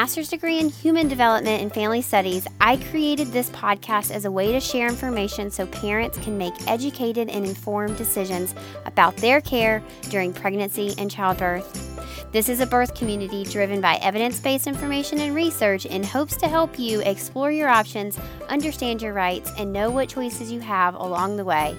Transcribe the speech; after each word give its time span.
master's 0.00 0.30
degree 0.30 0.58
in 0.58 0.70
human 0.70 1.08
development 1.08 1.60
and 1.60 1.74
family 1.74 2.00
studies, 2.00 2.46
I 2.58 2.78
created 2.90 3.26
this 3.32 3.50
podcast 3.50 4.10
as 4.10 4.24
a 4.24 4.30
way 4.30 4.50
to 4.50 4.58
share 4.58 4.88
information 4.88 5.50
so 5.50 5.66
parents 5.66 6.16
can 6.16 6.38
make 6.38 6.54
educated 6.66 7.28
and 7.28 7.44
informed 7.44 7.98
decisions 7.98 8.54
about 8.86 9.14
their 9.18 9.42
care 9.42 9.82
during 10.08 10.32
pregnancy 10.32 10.94
and 10.96 11.10
childbirth. 11.10 12.32
This 12.32 12.48
is 12.48 12.60
a 12.60 12.66
birth 12.66 12.94
community 12.94 13.44
driven 13.44 13.82
by 13.82 13.96
evidence 13.96 14.40
based 14.40 14.66
information 14.66 15.20
and 15.20 15.34
research 15.34 15.84
in 15.84 16.02
hopes 16.02 16.34
to 16.38 16.48
help 16.48 16.78
you 16.78 17.02
explore 17.02 17.52
your 17.52 17.68
options, 17.68 18.18
understand 18.48 19.02
your 19.02 19.12
rights, 19.12 19.52
and 19.58 19.70
know 19.70 19.90
what 19.90 20.08
choices 20.08 20.50
you 20.50 20.60
have 20.60 20.94
along 20.94 21.36
the 21.36 21.44
way. 21.44 21.76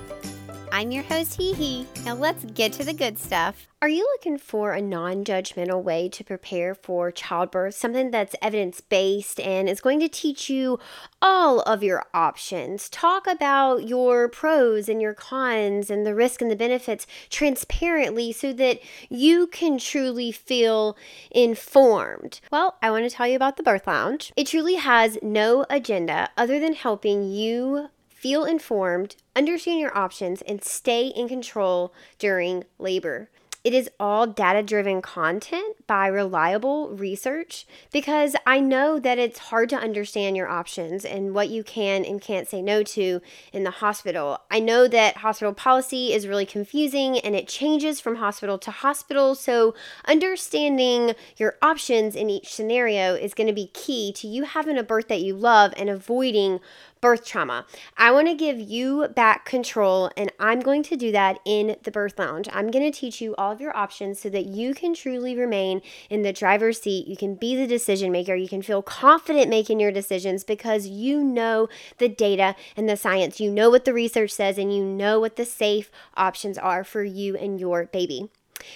I'm 0.73 0.89
your 0.89 1.03
host, 1.03 1.37
HeHe. 1.37 1.85
Now 2.05 2.15
let's 2.15 2.45
get 2.45 2.71
to 2.73 2.85
the 2.85 2.93
good 2.93 3.19
stuff. 3.19 3.67
Are 3.81 3.89
you 3.89 4.03
looking 4.13 4.37
for 4.37 4.71
a 4.71 4.81
non 4.81 5.25
judgmental 5.25 5.83
way 5.83 6.07
to 6.07 6.23
prepare 6.23 6.73
for 6.73 7.11
childbirth? 7.11 7.75
Something 7.75 8.09
that's 8.09 8.37
evidence 8.41 8.79
based 8.79 9.41
and 9.41 9.67
is 9.67 9.81
going 9.81 9.99
to 9.99 10.07
teach 10.07 10.49
you 10.49 10.79
all 11.21 11.59
of 11.61 11.83
your 11.83 12.05
options. 12.13 12.87
Talk 12.87 13.27
about 13.27 13.85
your 13.85 14.29
pros 14.29 14.87
and 14.87 15.01
your 15.01 15.13
cons 15.13 15.89
and 15.89 16.05
the 16.05 16.15
risk 16.15 16.41
and 16.41 16.49
the 16.49 16.55
benefits 16.55 17.05
transparently 17.29 18.31
so 18.31 18.53
that 18.53 18.79
you 19.09 19.47
can 19.47 19.77
truly 19.77 20.31
feel 20.31 20.95
informed. 21.31 22.39
Well, 22.49 22.77
I 22.81 22.91
want 22.91 23.03
to 23.03 23.09
tell 23.09 23.27
you 23.27 23.35
about 23.35 23.57
the 23.57 23.63
Birth 23.63 23.87
Lounge. 23.87 24.31
It 24.37 24.47
truly 24.47 24.75
has 24.75 25.17
no 25.21 25.65
agenda 25.69 26.29
other 26.37 26.61
than 26.61 26.75
helping 26.75 27.29
you 27.29 27.89
feel 28.21 28.45
informed, 28.45 29.15
understand 29.35 29.79
your 29.79 29.97
options, 29.97 30.43
and 30.43 30.63
stay 30.63 31.07
in 31.07 31.27
control 31.27 31.91
during 32.19 32.63
labor. 32.77 33.29
It 33.63 33.75
is 33.75 33.91
all 33.99 34.25
data 34.25 34.63
driven 34.63 35.03
content 35.03 35.85
by 35.85 36.07
reliable 36.07 36.89
research 36.89 37.67
because 37.91 38.35
I 38.43 38.59
know 38.59 38.97
that 38.99 39.19
it's 39.19 39.37
hard 39.37 39.69
to 39.69 39.75
understand 39.75 40.35
your 40.35 40.49
options 40.49 41.05
and 41.05 41.35
what 41.35 41.49
you 41.49 41.63
can 41.63 42.03
and 42.03 42.19
can't 42.19 42.47
say 42.47 42.63
no 42.63 42.81
to 42.81 43.21
in 43.53 43.63
the 43.63 43.69
hospital. 43.69 44.39
I 44.49 44.59
know 44.61 44.87
that 44.87 45.17
hospital 45.17 45.53
policy 45.53 46.11
is 46.11 46.27
really 46.27 46.45
confusing 46.45 47.19
and 47.19 47.35
it 47.35 47.47
changes 47.47 47.99
from 47.99 48.15
hospital 48.15 48.57
to 48.57 48.71
hospital. 48.71 49.35
So, 49.35 49.75
understanding 50.05 51.13
your 51.37 51.57
options 51.61 52.15
in 52.15 52.31
each 52.31 52.51
scenario 52.51 53.13
is 53.13 53.35
going 53.35 53.47
to 53.47 53.53
be 53.53 53.67
key 53.67 54.11
to 54.13 54.27
you 54.27 54.43
having 54.43 54.77
a 54.79 54.83
birth 54.83 55.07
that 55.09 55.21
you 55.21 55.35
love 55.35 55.71
and 55.77 55.87
avoiding 55.87 56.59
birth 57.01 57.25
trauma. 57.25 57.65
I 57.97 58.11
want 58.11 58.27
to 58.27 58.35
give 58.35 58.59
you 58.59 59.07
back 59.15 59.45
control, 59.45 60.11
and 60.15 60.31
I'm 60.39 60.59
going 60.59 60.83
to 60.83 60.95
do 60.95 61.11
that 61.11 61.39
in 61.43 61.75
the 61.83 61.91
birth 61.91 62.17
lounge. 62.17 62.47
I'm 62.53 62.71
going 62.71 62.89
to 62.89 62.97
teach 62.97 63.19
you 63.19 63.35
all 63.35 63.51
of 63.51 63.59
your 63.59 63.75
options 63.75 64.19
so 64.19 64.29
that 64.29 64.45
you 64.45 64.73
can 64.73 64.93
truly 64.93 65.35
remain 65.35 65.81
in 66.09 66.21
the 66.21 66.31
driver's 66.31 66.79
seat. 66.79 67.07
You 67.07 67.17
can 67.17 67.35
be 67.35 67.55
the 67.55 67.67
decision 67.67 68.11
maker. 68.11 68.35
You 68.35 68.47
can 68.47 68.61
feel 68.61 68.81
confident 68.81 69.49
making 69.49 69.79
your 69.79 69.91
decisions 69.91 70.43
because 70.43 70.87
you 70.87 71.23
know 71.23 71.67
the 71.97 72.07
data 72.07 72.55
and 72.77 72.87
the 72.87 72.95
science. 72.95 73.39
You 73.39 73.51
know 73.51 73.69
what 73.69 73.85
the 73.85 73.93
research 73.93 74.31
says, 74.31 74.57
and 74.57 74.73
you 74.73 74.83
know 74.83 75.19
what 75.19 75.35
the 75.35 75.45
safe 75.45 75.91
options 76.15 76.57
are 76.57 76.83
for 76.83 77.03
you 77.03 77.35
and 77.35 77.59
your 77.59 77.85
baby. 77.85 78.29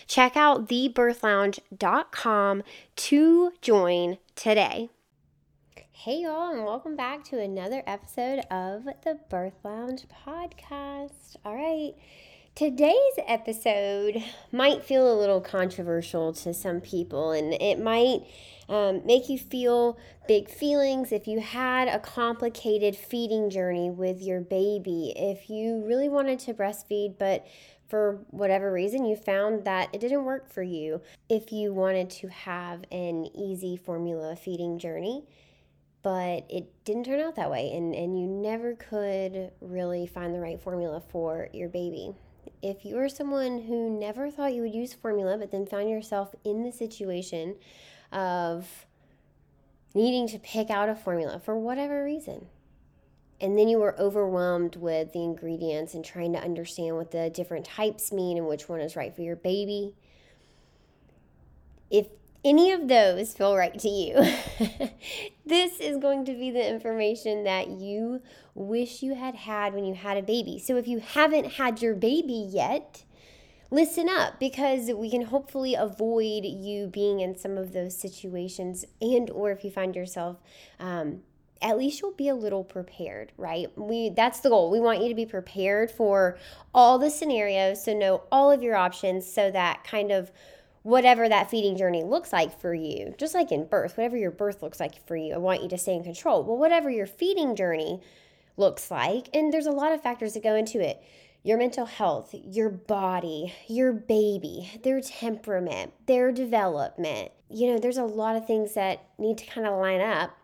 Check 0.07 0.35
out 0.35 0.67
thebirthlounge.com 0.67 2.63
to 2.95 3.51
join 3.61 4.17
today. 4.35 4.89
Hey, 5.97 6.23
y'all, 6.23 6.51
and 6.51 6.65
welcome 6.65 6.97
back 6.97 7.23
to 7.25 7.39
another 7.39 7.81
episode 7.87 8.39
of 8.51 8.83
the 9.05 9.17
Birth 9.29 9.55
Lounge 9.63 10.03
podcast. 10.27 11.37
All 11.43 11.55
right, 11.55 11.93
today's 12.53 13.17
episode 13.25 14.21
might 14.51 14.83
feel 14.83 15.11
a 15.11 15.17
little 15.17 15.39
controversial 15.39 16.33
to 16.33 16.53
some 16.53 16.81
people, 16.81 17.31
and 17.31 17.53
it 17.53 17.79
might 17.79 18.19
um, 18.67 19.03
make 19.05 19.29
you 19.29 19.39
feel 19.39 19.97
big 20.27 20.49
feelings 20.49 21.13
if 21.13 21.27
you 21.27 21.39
had 21.39 21.87
a 21.87 21.97
complicated 21.97 22.95
feeding 22.95 23.49
journey 23.49 23.89
with 23.89 24.21
your 24.21 24.41
baby, 24.41 25.13
if 25.15 25.49
you 25.49 25.81
really 25.87 26.09
wanted 26.09 26.39
to 26.39 26.53
breastfeed, 26.53 27.17
but 27.17 27.47
for 27.87 28.19
whatever 28.31 28.71
reason 28.71 29.05
you 29.05 29.15
found 29.15 29.63
that 29.63 29.89
it 29.95 30.01
didn't 30.01 30.25
work 30.25 30.51
for 30.51 30.61
you, 30.61 31.01
if 31.29 31.53
you 31.53 31.73
wanted 31.73 32.09
to 32.09 32.27
have 32.27 32.83
an 32.91 33.25
easy 33.33 33.77
formula 33.77 34.35
feeding 34.35 34.77
journey 34.77 35.23
but 36.05 36.45
it 36.51 36.71
didn't 36.85 37.05
turn 37.05 37.19
out 37.19 37.35
that 37.35 37.49
way 37.49 37.71
and, 37.73 37.95
and 37.95 38.15
you 38.19 38.27
never 38.27 38.75
could 38.75 39.49
really 39.59 40.05
find 40.05 40.35
the 40.35 40.39
right 40.39 40.61
formula 40.61 41.01
for 41.09 41.49
your 41.51 41.67
baby. 41.67 42.13
If 42.61 42.85
you 42.85 42.99
are 42.99 43.09
someone 43.09 43.63
who 43.63 43.89
never 43.89 44.29
thought 44.29 44.53
you 44.53 44.61
would 44.61 44.75
use 44.75 44.93
formula 44.93 45.35
but 45.35 45.49
then 45.49 45.65
found 45.65 45.89
yourself 45.89 46.35
in 46.43 46.63
the 46.63 46.71
situation 46.71 47.55
of 48.11 48.85
needing 49.95 50.27
to 50.27 50.37
pick 50.37 50.69
out 50.69 50.89
a 50.89 50.95
formula 50.95 51.39
for 51.43 51.57
whatever 51.57 52.03
reason 52.03 52.45
and 53.41 53.57
then 53.57 53.67
you 53.67 53.79
were 53.79 53.99
overwhelmed 53.99 54.75
with 54.75 55.11
the 55.11 55.23
ingredients 55.23 55.95
and 55.95 56.05
trying 56.05 56.33
to 56.33 56.39
understand 56.39 56.95
what 56.95 57.09
the 57.09 57.31
different 57.31 57.65
types 57.65 58.11
mean 58.11 58.37
and 58.37 58.45
which 58.45 58.69
one 58.69 58.79
is 58.79 58.95
right 58.95 59.15
for 59.15 59.23
your 59.23 59.35
baby 59.35 59.95
if 61.89 62.05
any 62.45 62.71
of 62.71 62.87
those 62.87 63.33
feel 63.33 63.57
right 63.57 63.77
to 63.79 63.89
you, 63.89 64.13
this 65.45 65.79
is 65.79 65.97
going 65.97 66.23
to 66.25 66.33
be 66.33 66.51
the 66.51 66.65
information 66.65 67.43
that 67.43 67.67
you 67.67 68.21
wish 68.53 69.01
you 69.01 69.15
had 69.15 69.33
had 69.33 69.73
when 69.73 69.83
you 69.83 69.95
had 69.95 70.15
a 70.15 70.21
baby. 70.21 70.59
So 70.59 70.77
if 70.77 70.87
you 70.87 70.99
haven't 70.99 71.53
had 71.53 71.81
your 71.81 71.95
baby 71.95 72.47
yet, 72.47 73.03
listen 73.71 74.07
up 74.07 74.39
because 74.39 74.91
we 74.91 75.09
can 75.09 75.23
hopefully 75.23 75.73
avoid 75.73 76.45
you 76.45 76.85
being 76.85 77.19
in 77.19 77.35
some 77.35 77.57
of 77.57 77.73
those 77.73 77.97
situations 77.97 78.85
and 79.01 79.31
or 79.31 79.49
if 79.51 79.65
you 79.65 79.71
find 79.71 79.95
yourself 79.95 80.37
um, 80.79 81.21
at 81.63 81.77
least 81.77 81.99
you'll 81.99 82.11
be 82.11 82.29
a 82.29 82.35
little 82.35 82.63
prepared 82.63 83.31
right? 83.37 83.75
We 83.75 84.09
that's 84.09 84.41
the 84.41 84.49
goal. 84.49 84.69
We 84.69 84.79
want 84.79 85.01
you 85.01 85.09
to 85.09 85.15
be 85.15 85.25
prepared 85.25 85.89
for 85.89 86.37
all 86.75 86.99
the 86.99 87.09
scenarios 87.09 87.83
so 87.83 87.97
know 87.97 88.21
all 88.31 88.51
of 88.51 88.61
your 88.61 88.75
options 88.75 89.25
so 89.31 89.49
that 89.49 89.83
kind 89.83 90.11
of 90.11 90.31
whatever 90.85 91.27
that 91.27 91.49
feeding 91.49 91.75
journey 91.75 92.03
looks 92.03 92.31
like 92.31 92.61
for 92.61 92.71
you, 92.71 93.15
just 93.17 93.33
like 93.33 93.51
in 93.51 93.65
birth, 93.65 93.97
whatever 93.97 94.15
your 94.15 94.29
birth 94.29 94.61
looks 94.61 94.79
like 94.79 95.03
for 95.07 95.15
you, 95.15 95.33
I 95.33 95.37
want 95.37 95.63
you 95.63 95.69
to 95.69 95.79
stay 95.79 95.95
in 95.95 96.03
control. 96.03 96.43
Well, 96.43 96.59
whatever 96.59 96.91
your 96.91 97.07
feeding 97.07 97.55
journey 97.55 98.01
looks 98.55 98.91
like, 98.91 99.27
and 99.33 99.51
there's 99.51 99.65
a 99.65 99.71
lot 99.71 99.93
of 99.93 100.03
factors 100.03 100.35
that 100.35 100.43
go 100.43 100.53
into 100.53 100.79
it 100.79 101.01
your 101.41 101.57
mental 101.57 101.87
health, 101.87 102.35
your 102.43 102.69
body, 102.69 103.51
your 103.67 103.93
baby, 103.93 104.69
their 104.83 105.01
temperament, 105.01 105.91
their 106.05 106.31
development. 106.31 107.31
You 107.49 107.73
know, 107.73 107.79
there's 107.79 107.97
a 107.97 108.03
lot 108.03 108.35
of 108.35 108.45
things 108.45 108.75
that 108.75 109.07
need 109.17 109.39
to 109.39 109.45
kind 109.47 109.65
of 109.65 109.79
line 109.79 110.01
up. 110.01 110.37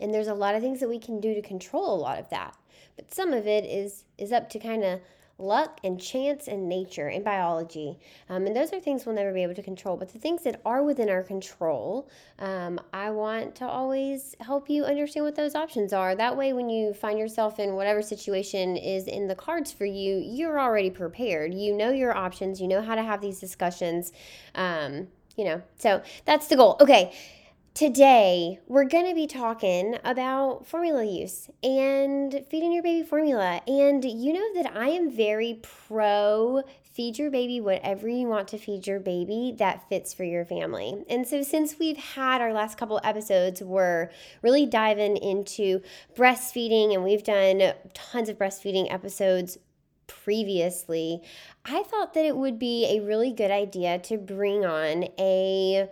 And 0.00 0.12
there's 0.12 0.28
a 0.28 0.34
lot 0.34 0.54
of 0.54 0.62
things 0.62 0.80
that 0.80 0.88
we 0.88 0.98
can 0.98 1.20
do 1.20 1.34
to 1.34 1.42
control 1.42 1.94
a 1.94 2.00
lot 2.00 2.18
of 2.18 2.30
that. 2.30 2.56
But 2.96 3.12
some 3.12 3.34
of 3.34 3.46
it 3.46 3.64
is 3.64 4.04
is 4.16 4.32
up 4.32 4.48
to 4.50 4.58
kind 4.58 4.84
of 4.84 5.00
luck 5.38 5.80
and 5.82 6.00
chance 6.00 6.48
and 6.48 6.68
nature 6.68 7.08
and 7.08 7.24
biology. 7.24 7.98
Um, 8.28 8.46
and 8.46 8.54
those 8.54 8.72
are 8.72 8.80
things 8.80 9.04
we'll 9.04 9.14
never 9.14 9.32
be 9.32 9.42
able 9.42 9.54
to 9.54 9.62
control. 9.62 9.96
But 9.96 10.12
the 10.12 10.18
things 10.18 10.42
that 10.44 10.60
are 10.64 10.82
within 10.82 11.08
our 11.10 11.22
control, 11.22 12.08
um, 12.38 12.80
I 12.92 13.10
want 13.10 13.54
to 13.56 13.66
always 13.66 14.34
help 14.40 14.70
you 14.70 14.84
understand 14.84 15.24
what 15.24 15.36
those 15.36 15.54
options 15.54 15.92
are. 15.92 16.14
That 16.14 16.36
way, 16.36 16.52
when 16.52 16.68
you 16.68 16.94
find 16.94 17.18
yourself 17.18 17.58
in 17.58 17.74
whatever 17.74 18.02
situation 18.02 18.76
is 18.76 19.06
in 19.06 19.26
the 19.26 19.34
cards 19.34 19.72
for 19.72 19.84
you, 19.84 20.16
you're 20.24 20.60
already 20.60 20.90
prepared. 20.90 21.52
You 21.52 21.74
know 21.76 21.90
your 21.90 22.16
options, 22.16 22.60
you 22.60 22.68
know 22.68 22.82
how 22.82 22.94
to 22.94 23.02
have 23.02 23.20
these 23.20 23.40
discussions. 23.40 24.12
Um, 24.54 25.08
you 25.36 25.44
know, 25.44 25.62
so 25.76 26.00
that's 26.24 26.46
the 26.46 26.56
goal. 26.56 26.76
Okay 26.80 27.12
Today, 27.74 28.60
we're 28.68 28.84
going 28.84 29.08
to 29.08 29.16
be 29.16 29.26
talking 29.26 29.98
about 30.04 30.64
formula 30.64 31.02
use 31.02 31.50
and 31.60 32.44
feeding 32.48 32.70
your 32.72 32.84
baby 32.84 33.04
formula. 33.04 33.62
And 33.66 34.04
you 34.04 34.32
know 34.32 34.62
that 34.62 34.76
I 34.76 34.90
am 34.90 35.10
very 35.10 35.58
pro 35.60 36.62
feed 36.84 37.18
your 37.18 37.32
baby 37.32 37.60
whatever 37.60 38.06
you 38.06 38.28
want 38.28 38.46
to 38.46 38.58
feed 38.58 38.86
your 38.86 39.00
baby 39.00 39.56
that 39.58 39.88
fits 39.88 40.14
for 40.14 40.22
your 40.22 40.44
family. 40.44 41.04
And 41.10 41.26
so, 41.26 41.42
since 41.42 41.76
we've 41.80 41.96
had 41.96 42.40
our 42.40 42.52
last 42.52 42.78
couple 42.78 43.00
episodes, 43.02 43.60
we're 43.60 44.08
really 44.40 44.66
diving 44.66 45.16
into 45.16 45.82
breastfeeding 46.14 46.94
and 46.94 47.02
we've 47.02 47.24
done 47.24 47.72
tons 47.92 48.28
of 48.28 48.38
breastfeeding 48.38 48.86
episodes 48.94 49.58
previously. 50.06 51.22
I 51.64 51.82
thought 51.82 52.14
that 52.14 52.24
it 52.24 52.36
would 52.36 52.60
be 52.60 52.86
a 52.96 53.00
really 53.04 53.32
good 53.32 53.50
idea 53.50 53.98
to 53.98 54.16
bring 54.16 54.64
on 54.64 55.08
a 55.18 55.88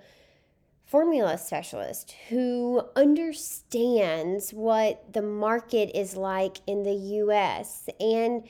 formula 0.92 1.38
specialist 1.38 2.14
who 2.28 2.82
understands 2.96 4.50
what 4.50 5.10
the 5.14 5.22
market 5.22 5.90
is 5.98 6.18
like 6.18 6.58
in 6.66 6.82
the 6.82 6.92
US 6.92 7.88
and 7.98 8.46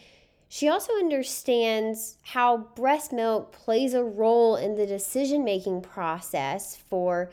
she 0.48 0.68
also 0.68 0.92
understands 0.94 2.18
how 2.22 2.56
breast 2.74 3.12
milk 3.12 3.52
plays 3.52 3.94
a 3.94 4.02
role 4.02 4.56
in 4.56 4.74
the 4.74 4.88
decision 4.88 5.44
making 5.44 5.82
process 5.82 6.74
for 6.90 7.30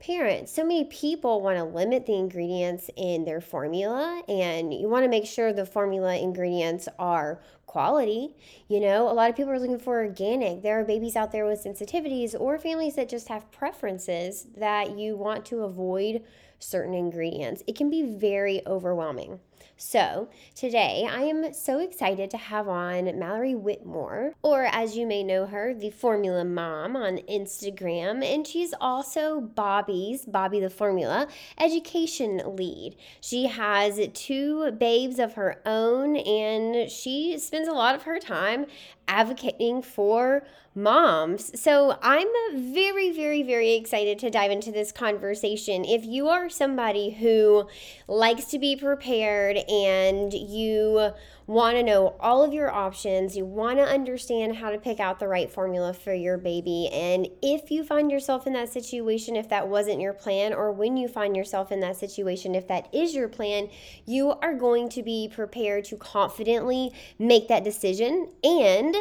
parents. 0.00 0.52
So 0.52 0.64
many 0.64 0.84
people 0.84 1.40
want 1.40 1.58
to 1.58 1.64
limit 1.64 2.06
the 2.06 2.14
ingredients 2.14 2.90
in 2.96 3.24
their 3.24 3.40
formula, 3.40 4.22
and 4.28 4.72
you 4.72 4.88
want 4.88 5.04
to 5.04 5.08
make 5.08 5.26
sure 5.26 5.52
the 5.52 5.66
formula 5.66 6.16
ingredients 6.16 6.88
are 6.98 7.40
quality. 7.66 8.34
You 8.68 8.80
know, 8.80 9.10
a 9.10 9.12
lot 9.12 9.28
of 9.28 9.36
people 9.36 9.52
are 9.52 9.58
looking 9.58 9.78
for 9.78 9.98
organic. 9.98 10.62
There 10.62 10.80
are 10.80 10.84
babies 10.84 11.16
out 11.16 11.32
there 11.32 11.46
with 11.46 11.62
sensitivities 11.62 12.34
or 12.38 12.58
families 12.58 12.94
that 12.96 13.08
just 13.08 13.28
have 13.28 13.50
preferences 13.50 14.46
that 14.56 14.98
you 14.98 15.16
want 15.16 15.44
to 15.46 15.64
avoid 15.64 16.22
certain 16.58 16.94
ingredients. 16.94 17.62
It 17.66 17.76
can 17.76 17.90
be 17.90 18.02
very 18.02 18.62
overwhelming. 18.66 19.40
So, 19.76 20.28
today 20.54 21.08
I 21.08 21.22
am 21.22 21.52
so 21.52 21.78
excited 21.78 22.30
to 22.30 22.36
have 22.36 22.68
on 22.68 23.18
Mallory 23.18 23.54
Whitmore, 23.54 24.34
or 24.42 24.64
as 24.64 24.96
you 24.96 25.06
may 25.06 25.22
know 25.22 25.46
her, 25.46 25.72
the 25.72 25.90
Formula 25.90 26.44
Mom 26.44 26.96
on 26.96 27.18
Instagram, 27.30 28.24
and 28.24 28.46
she's 28.46 28.74
also 28.80 29.40
Bobbie's, 29.40 30.26
Bobbie 30.26 30.60
the 30.60 30.70
Formula, 30.70 31.28
education 31.58 32.42
lead. 32.56 32.96
She 33.20 33.46
has 33.46 34.00
two 34.14 34.72
babes 34.72 35.18
of 35.18 35.34
her 35.34 35.60
own, 35.64 36.16
and 36.16 36.90
she 36.90 37.38
spends 37.38 37.68
a 37.68 37.72
lot 37.72 37.94
of 37.94 38.02
her 38.02 38.18
time 38.18 38.66
advocating 39.06 39.82
for 39.82 40.44
moms. 40.74 41.60
So 41.60 41.98
I'm 42.02 42.28
very, 42.54 43.10
very, 43.10 43.42
very 43.42 43.74
excited 43.74 44.18
to 44.20 44.30
dive 44.30 44.50
into 44.50 44.70
this 44.70 44.92
conversation. 44.92 45.84
If 45.84 46.04
you 46.04 46.28
are 46.28 46.48
somebody 46.48 47.10
who 47.10 47.68
likes 48.06 48.44
to 48.46 48.58
be 48.58 48.76
prepared 48.76 49.47
and 49.56 50.32
you 50.32 51.12
want 51.46 51.76
to 51.76 51.82
know 51.82 52.14
all 52.20 52.44
of 52.44 52.52
your 52.52 52.70
options, 52.70 53.36
you 53.36 53.44
want 53.44 53.78
to 53.78 53.84
understand 53.84 54.56
how 54.56 54.70
to 54.70 54.78
pick 54.78 55.00
out 55.00 55.18
the 55.18 55.26
right 55.26 55.50
formula 55.50 55.94
for 55.94 56.12
your 56.12 56.36
baby, 56.36 56.88
and 56.92 57.26
if 57.40 57.70
you 57.70 57.82
find 57.82 58.10
yourself 58.10 58.46
in 58.46 58.52
that 58.52 58.68
situation, 58.68 59.34
if 59.34 59.48
that 59.48 59.66
wasn't 59.66 60.00
your 60.00 60.12
plan, 60.12 60.52
or 60.52 60.70
when 60.70 60.96
you 60.96 61.08
find 61.08 61.34
yourself 61.34 61.72
in 61.72 61.80
that 61.80 61.96
situation, 61.96 62.54
if 62.54 62.68
that 62.68 62.86
is 62.92 63.14
your 63.14 63.28
plan, 63.28 63.68
you 64.04 64.32
are 64.42 64.54
going 64.54 64.88
to 64.90 65.02
be 65.02 65.30
prepared 65.32 65.84
to 65.86 65.96
confidently 65.96 66.92
make 67.18 67.48
that 67.48 67.64
decision 67.64 68.28
and 68.44 68.94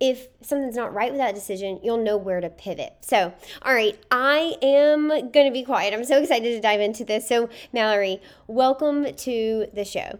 if 0.00 0.28
something's 0.42 0.76
not 0.76 0.92
right 0.92 1.10
with 1.10 1.20
that 1.20 1.34
decision, 1.34 1.80
you'll 1.82 2.02
know 2.02 2.16
where 2.16 2.40
to 2.40 2.50
pivot. 2.50 2.94
So, 3.00 3.32
all 3.62 3.74
right, 3.74 3.98
I 4.10 4.56
am 4.62 5.08
going 5.08 5.46
to 5.46 5.52
be 5.52 5.64
quiet. 5.64 5.94
I'm 5.94 6.04
so 6.04 6.20
excited 6.20 6.50
to 6.50 6.60
dive 6.60 6.80
into 6.80 7.04
this. 7.04 7.28
So, 7.28 7.48
Mallory, 7.72 8.20
welcome 8.46 9.14
to 9.14 9.66
the 9.72 9.84
show. 9.84 10.18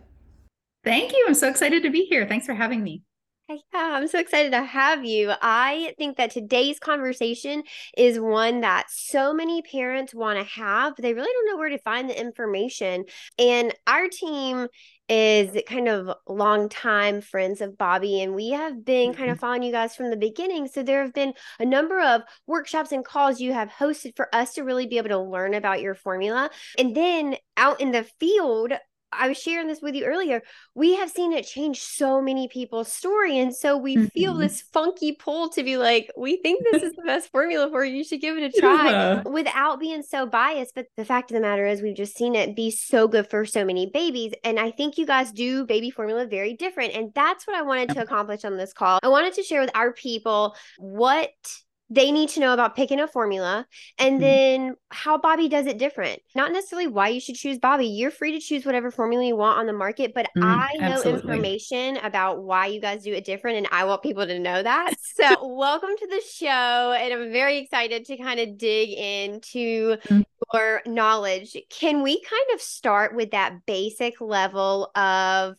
Thank 0.85 1.13
you. 1.13 1.25
I'm 1.27 1.35
so 1.35 1.49
excited 1.49 1.83
to 1.83 1.91
be 1.91 2.05
here. 2.05 2.27
Thanks 2.27 2.47
for 2.47 2.55
having 2.55 2.83
me. 2.83 3.03
Yeah, 3.49 3.59
I'm 3.75 4.09
so 4.09 4.19
excited 4.19 4.53
to 4.53 4.63
have 4.63 5.05
you. 5.05 5.31
I 5.43 5.95
think 5.99 6.17
that 6.17 6.31
today's 6.31 6.79
conversation 6.79 7.63
is 7.95 8.19
one 8.19 8.63
that 8.63 8.87
so 8.89 9.35
many 9.35 9.61
parents 9.61 10.15
want 10.15 10.39
to 10.39 10.45
have, 10.45 10.97
but 10.97 11.03
they 11.03 11.13
really 11.13 11.31
don't 11.31 11.47
know 11.49 11.59
where 11.59 11.69
to 11.69 11.79
find 11.79 12.09
the 12.09 12.19
information. 12.19 13.05
And 13.39 13.75
our 13.87 14.09
team 14.09 14.69
is 15.09 15.61
kind 15.67 15.89
of 15.89 16.17
longtime 16.27 17.21
friends 17.21 17.61
of 17.61 17.77
Bobbie, 17.77 18.23
and 18.23 18.35
we 18.35 18.51
have 18.51 18.85
been 18.85 19.11
mm-hmm. 19.11 19.19
kind 19.19 19.31
of 19.31 19.39
following 19.39 19.63
you 19.63 19.73
guys 19.73 19.95
from 19.95 20.11
the 20.11 20.17
beginning. 20.17 20.67
So 20.69 20.83
there 20.83 21.03
have 21.03 21.13
been 21.13 21.35
a 21.59 21.65
number 21.65 22.01
of 22.01 22.23
workshops 22.47 22.93
and 22.93 23.05
calls 23.05 23.41
you 23.41 23.53
have 23.53 23.69
hosted 23.69 24.17
for 24.17 24.35
us 24.35 24.55
to 24.55 24.63
really 24.63 24.87
be 24.87 24.99
able 24.99 25.11
to 25.11 25.19
learn 25.19 25.55
about 25.55 25.83
your 25.83 25.95
formula. 25.95 26.51
And 26.79 26.95
then 26.95 27.37
out 27.57 27.81
in 27.81 27.91
the 27.91 28.05
field, 28.19 28.73
I 29.19 29.29
was 29.29 29.39
sharing 29.39 29.69
this 29.69 29.81
with 29.81 29.95
you 29.95 30.05
earlier. 30.05 30.43
We 30.75 30.97
have 30.97 31.11
seen 31.11 31.33
it 31.33 31.47
change 31.47 31.81
so 31.81 32.21
many 32.21 32.49
people's 32.49 32.93
story. 32.93 33.39
And 33.39 33.55
so 33.55 33.77
we 33.77 33.97
mm-hmm. 33.97 34.07
feel 34.07 34.35
this 34.35 34.63
funky 34.73 35.13
pull 35.13 35.49
to 35.51 35.63
be 35.63 35.77
like, 35.77 36.11
we 36.17 36.37
think 36.39 36.65
this 36.71 36.83
is 36.83 36.93
the 36.93 37.03
best 37.07 37.31
formula 37.31 37.71
for 37.71 37.85
you. 37.85 37.97
You 37.97 38.05
should 38.05 38.21
give 38.21 38.37
it 38.37 38.55
a 38.55 38.61
try 38.61 38.91
yeah. 38.91 39.23
without 39.23 39.81
being 39.81 40.03
so 40.03 40.27
biased. 40.27 40.75
But 40.75 40.87
the 40.97 41.05
fact 41.05 41.31
of 41.31 41.35
the 41.35 41.41
matter 41.41 41.67
is, 41.67 41.83
we've 41.83 41.97
just 41.97 42.17
seen 42.17 42.35
it 42.35 42.57
be 42.57 42.71
so 42.71 43.09
good 43.09 43.29
for 43.29 43.45
so 43.45 43.65
many 43.65 43.91
babies. 43.93 44.33
And 44.45 44.59
I 44.59 44.71
think 44.71 44.99
you 44.99 45.07
guys 45.07 45.33
do 45.33 45.65
baby 45.65 45.91
formula 45.91 46.27
very 46.27 46.55
different. 46.55 46.95
And 46.95 47.13
that's 47.15 47.47
what 47.47 47.57
I 47.57 47.63
wanted 47.63 47.91
to 47.91 48.03
accomplish 48.03 48.45
on 48.45 48.57
this 48.57 48.73
call. 48.73 48.99
I 49.03 49.09
wanted 49.09 49.35
to 49.35 49.43
share 49.43 49.61
with 49.61 49.71
our 49.75 49.93
people 49.93 50.57
what 50.79 51.31
they 51.95 52.11
need 52.11 52.29
to 52.31 52.41
know 52.41 52.53
about 52.53 52.75
picking 52.75 52.99
a 52.99 53.07
formula 53.07 53.67
and 53.99 54.15
mm-hmm. 54.15 54.21
then 54.21 54.77
how 54.91 55.17
Bobbie 55.17 55.49
does 55.49 55.67
it 55.67 55.79
different. 55.79 56.21
Not 56.35 56.53
necessarily 56.53 56.89
why 56.89 57.09
you 57.09 57.21
should 57.21 57.37
choose 57.37 57.59
Bobbie. 57.59 57.87
You're 57.87 58.11
free 58.11 58.33
to 58.33 58.41
choose 58.41 58.67
whatever 58.67 58.91
formula 58.91 59.25
you 59.25 59.37
want 59.37 59.61
on 59.61 59.67
the 59.67 59.73
market, 59.73 60.13
but 60.13 60.27
mm, 60.37 60.43
I 60.43 60.73
know 60.79 60.95
absolutely. 60.95 61.21
information 61.21 61.97
about 61.99 62.43
why 62.43 62.67
you 62.67 62.81
guys 62.81 63.05
do 63.05 63.13
it 63.13 63.25
different 63.25 63.59
and 63.59 63.69
I 63.71 63.85
want 63.85 64.03
people 64.03 64.27
to 64.27 64.39
know 64.39 64.63
that. 64.63 64.95
So, 65.15 65.47
welcome 65.47 65.91
to 65.97 66.07
the 66.09 66.21
show 66.29 66.49
and 66.99 67.15
I'm 67.15 67.31
very 67.31 67.59
excited 67.59 68.05
to 68.07 68.17
kind 68.17 68.41
of 68.41 68.59
dig 68.59 68.91
into 68.91 69.97
mm-hmm. 69.97 70.23
your 70.53 70.83
knowledge. 70.87 71.57
Can 71.71 72.03
we 72.03 72.21
kind 72.21 72.47
of 72.53 72.61
start 72.61 73.15
with 73.15 73.31
that 73.31 73.65
basic 73.65 74.21
level 74.21 74.91
of 74.97 75.55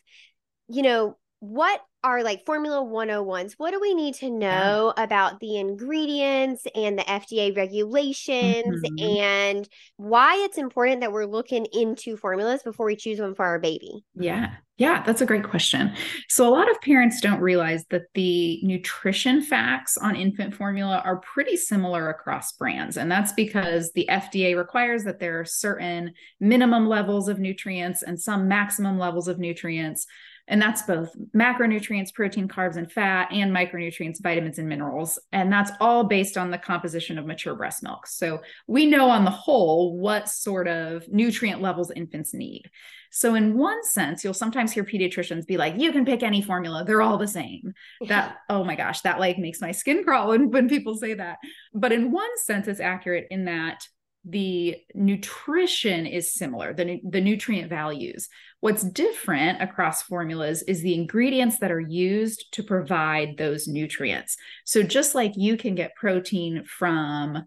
you 0.68 0.82
know, 0.82 1.18
what 1.40 1.82
are 2.06 2.24
like 2.24 2.46
Formula 2.46 2.86
101s. 2.86 3.54
What 3.58 3.72
do 3.72 3.80
we 3.82 3.96
need 3.96 4.14
to 4.16 4.30
know 4.30 4.94
yeah. 4.96 5.04
about 5.04 5.40
the 5.40 5.58
ingredients 5.58 6.64
and 6.76 7.00
the 7.00 7.04
FDA 7.04 7.58
regulations 7.58 8.84
mm-hmm. 8.84 9.20
and 9.28 9.70
why 9.98 10.36
it's 10.46 10.60
important 10.60 11.02
that 11.02 11.12
we're 11.12 11.26
looking 11.26 11.66
into 11.74 12.16
formulas 12.16 12.62
before 12.64 12.86
we 12.86 12.96
choose 12.96 13.20
one 13.20 13.34
for 13.34 13.44
our 13.44 13.60
baby? 13.60 14.06
Yeah. 14.14 14.52
Yeah, 14.78 15.04
that's 15.04 15.22
a 15.22 15.26
great 15.26 15.46
question. 15.46 15.94
So, 16.28 16.46
a 16.46 16.52
lot 16.52 16.70
of 16.70 16.82
parents 16.82 17.22
don't 17.22 17.40
realize 17.40 17.86
that 17.92 18.14
the 18.14 18.60
nutrition 18.62 19.42
facts 19.42 19.98
on 19.98 20.18
infant 20.18 20.54
formula 20.54 21.01
are 21.06 21.22
pretty 21.22 21.56
similar 21.56 22.10
across 22.10 22.51
brands. 22.51 22.98
And 22.98 23.10
that's 23.10 23.32
because 23.32 23.94
the 23.96 24.06
FDA 24.12 24.58
requires 24.58 25.06
that 25.06 25.22
there 25.22 25.39
are 25.39 25.46
certain 25.46 26.12
minimum 26.42 26.89
levels 26.89 27.30
of 27.30 27.39
nutrients 27.39 28.04
and 28.04 28.20
some 28.20 28.50
maximum 28.50 29.00
levels 29.00 29.30
of 29.30 29.39
nutrients 29.39 30.08
and 30.48 30.62
that's 30.62 30.84
both 30.84 31.16
macronutrients, 31.36 32.14
protein, 32.14 32.48
carbs, 32.48 32.75
and 32.75 32.92
fat, 32.92 33.30
and 33.32 33.56
micronutrients, 33.56 34.22
vitamins, 34.22 34.60
and 34.60 34.70
minerals. 34.70 35.20
And 35.32 35.52
that's 35.52 35.72
all 35.80 36.04
based 36.04 36.38
on 36.38 36.52
the 36.52 36.58
composition 36.58 37.18
of 37.18 37.25
mature 37.25 37.56
breast 37.56 37.82
milk. 37.82 38.06
So 38.08 38.42
we 38.68 38.86
know 38.86 39.10
on 39.10 39.25
the 39.25 39.32
whole 39.32 39.98
what 39.98 40.30
sort 40.30 40.68
of 40.68 41.08
nutrient 41.08 41.62
levels 41.62 41.92
infants 41.92 42.34
need. 42.34 42.70
So, 43.12 43.34
in 43.34 43.58
one 43.58 43.82
sense, 43.86 44.25
you'll 44.25 44.34
sometimes 44.34 44.74
hear 44.74 44.84
pediatricians 44.84 45.48
be 45.48 45.56
like, 45.56 45.75
you 45.78 45.94
can 45.94 46.04
pick 46.04 46.22
any 46.22 46.42
formula, 46.42 46.84
they're 46.84 47.02
all 47.02 47.18
the 47.18 47.28
same. 47.28 47.74
That, 48.10 48.36
oh 48.50 48.66
my 48.66 48.75
gosh, 48.75 49.02
that 49.02 49.22
like 49.22 49.38
makes 49.38 49.62
my 49.62 49.72
skin 49.72 50.04
crawl 50.04 50.28
when, 50.28 50.52
when 50.52 50.68
people 50.68 50.96
say 50.96 51.14
that. 51.14 51.38
But 51.74 51.94
in 51.94 52.12
one 52.12 52.38
sense, 52.40 52.68
it's 52.68 52.82
accurate 52.82 53.28
in 53.32 53.46
that 53.46 53.88
the 54.25 54.75
nutrition 54.94 56.06
is 56.06 56.34
similar, 56.34 56.74
the, 56.74 57.00
the 57.08 57.22
nutrient 57.22 57.70
values. 57.70 58.28
What's 58.65 58.81
different 58.81 59.62
across 59.62 60.01
formulas 60.01 60.63
is 60.63 60.81
the 60.81 60.95
ingredients 60.95 61.60
that 61.60 61.72
are 61.72 61.79
used 61.79 62.51
to 62.53 62.63
provide 62.63 63.38
those 63.38 63.67
nutrients. 63.67 64.38
So, 64.65 64.81
just 64.81 65.13
like 65.13 65.34
you 65.36 65.55
can 65.55 65.75
get 65.75 65.93
protein 65.93 66.63
from 66.63 67.43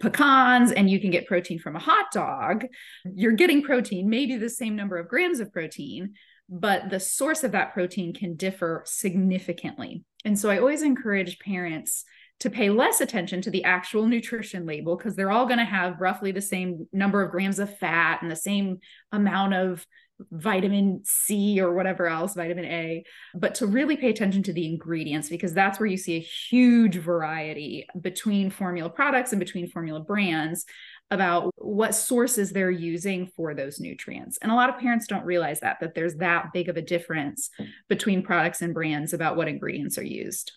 pecans 0.00 0.72
and 0.72 0.90
you 0.90 1.00
can 1.00 1.12
get 1.12 1.28
protein 1.28 1.60
from 1.60 1.76
a 1.76 1.78
hot 1.78 2.06
dog, 2.12 2.64
you're 3.04 3.30
getting 3.30 3.62
protein, 3.62 4.10
maybe 4.10 4.38
the 4.38 4.50
same 4.50 4.74
number 4.74 4.96
of 4.96 5.06
grams 5.06 5.38
of 5.38 5.52
protein, 5.52 6.14
but 6.48 6.90
the 6.90 6.98
source 6.98 7.44
of 7.44 7.52
that 7.52 7.72
protein 7.72 8.12
can 8.12 8.34
differ 8.34 8.82
significantly. 8.86 10.02
And 10.24 10.36
so, 10.36 10.50
I 10.50 10.58
always 10.58 10.82
encourage 10.82 11.38
parents 11.38 12.04
to 12.40 12.50
pay 12.50 12.70
less 12.70 13.00
attention 13.00 13.40
to 13.42 13.50
the 13.50 13.64
actual 13.64 14.06
nutrition 14.06 14.66
label 14.66 14.96
because 14.96 15.16
they're 15.16 15.30
all 15.30 15.46
going 15.46 15.58
to 15.58 15.64
have 15.64 16.00
roughly 16.00 16.32
the 16.32 16.40
same 16.40 16.86
number 16.92 17.22
of 17.22 17.30
grams 17.30 17.58
of 17.58 17.78
fat 17.78 18.20
and 18.22 18.30
the 18.30 18.36
same 18.36 18.78
amount 19.12 19.54
of 19.54 19.86
vitamin 20.30 21.02
C 21.04 21.60
or 21.60 21.74
whatever 21.74 22.06
else, 22.06 22.34
vitamin 22.34 22.64
A, 22.64 23.04
but 23.34 23.54
to 23.56 23.66
really 23.66 23.98
pay 23.98 24.08
attention 24.08 24.42
to 24.44 24.52
the 24.52 24.66
ingredients 24.66 25.28
because 25.28 25.52
that's 25.52 25.78
where 25.78 25.86
you 25.86 25.98
see 25.98 26.16
a 26.16 26.20
huge 26.20 26.96
variety 26.96 27.86
between 28.00 28.48
formula 28.50 28.88
products 28.88 29.32
and 29.32 29.40
between 29.40 29.68
formula 29.68 30.00
brands. 30.00 30.64
about 31.10 31.54
what 31.56 31.94
sources 31.94 32.50
they're 32.50 32.70
using 32.70 33.28
for 33.36 33.54
those 33.54 33.78
nutrients. 33.78 34.38
And 34.42 34.50
a 34.50 34.54
lot 34.54 34.70
of 34.70 34.78
parents 34.78 35.06
don't 35.06 35.24
realize 35.24 35.60
that 35.60 35.78
that 35.80 35.94
there's 35.94 36.16
that 36.16 36.52
big 36.52 36.68
of 36.68 36.76
a 36.76 36.82
difference 36.82 37.50
between 37.88 38.22
products 38.22 38.60
and 38.60 38.74
brands 38.74 39.12
about 39.12 39.36
what 39.36 39.48
ingredients 39.48 39.98
are 39.98 40.04
used. 40.04 40.52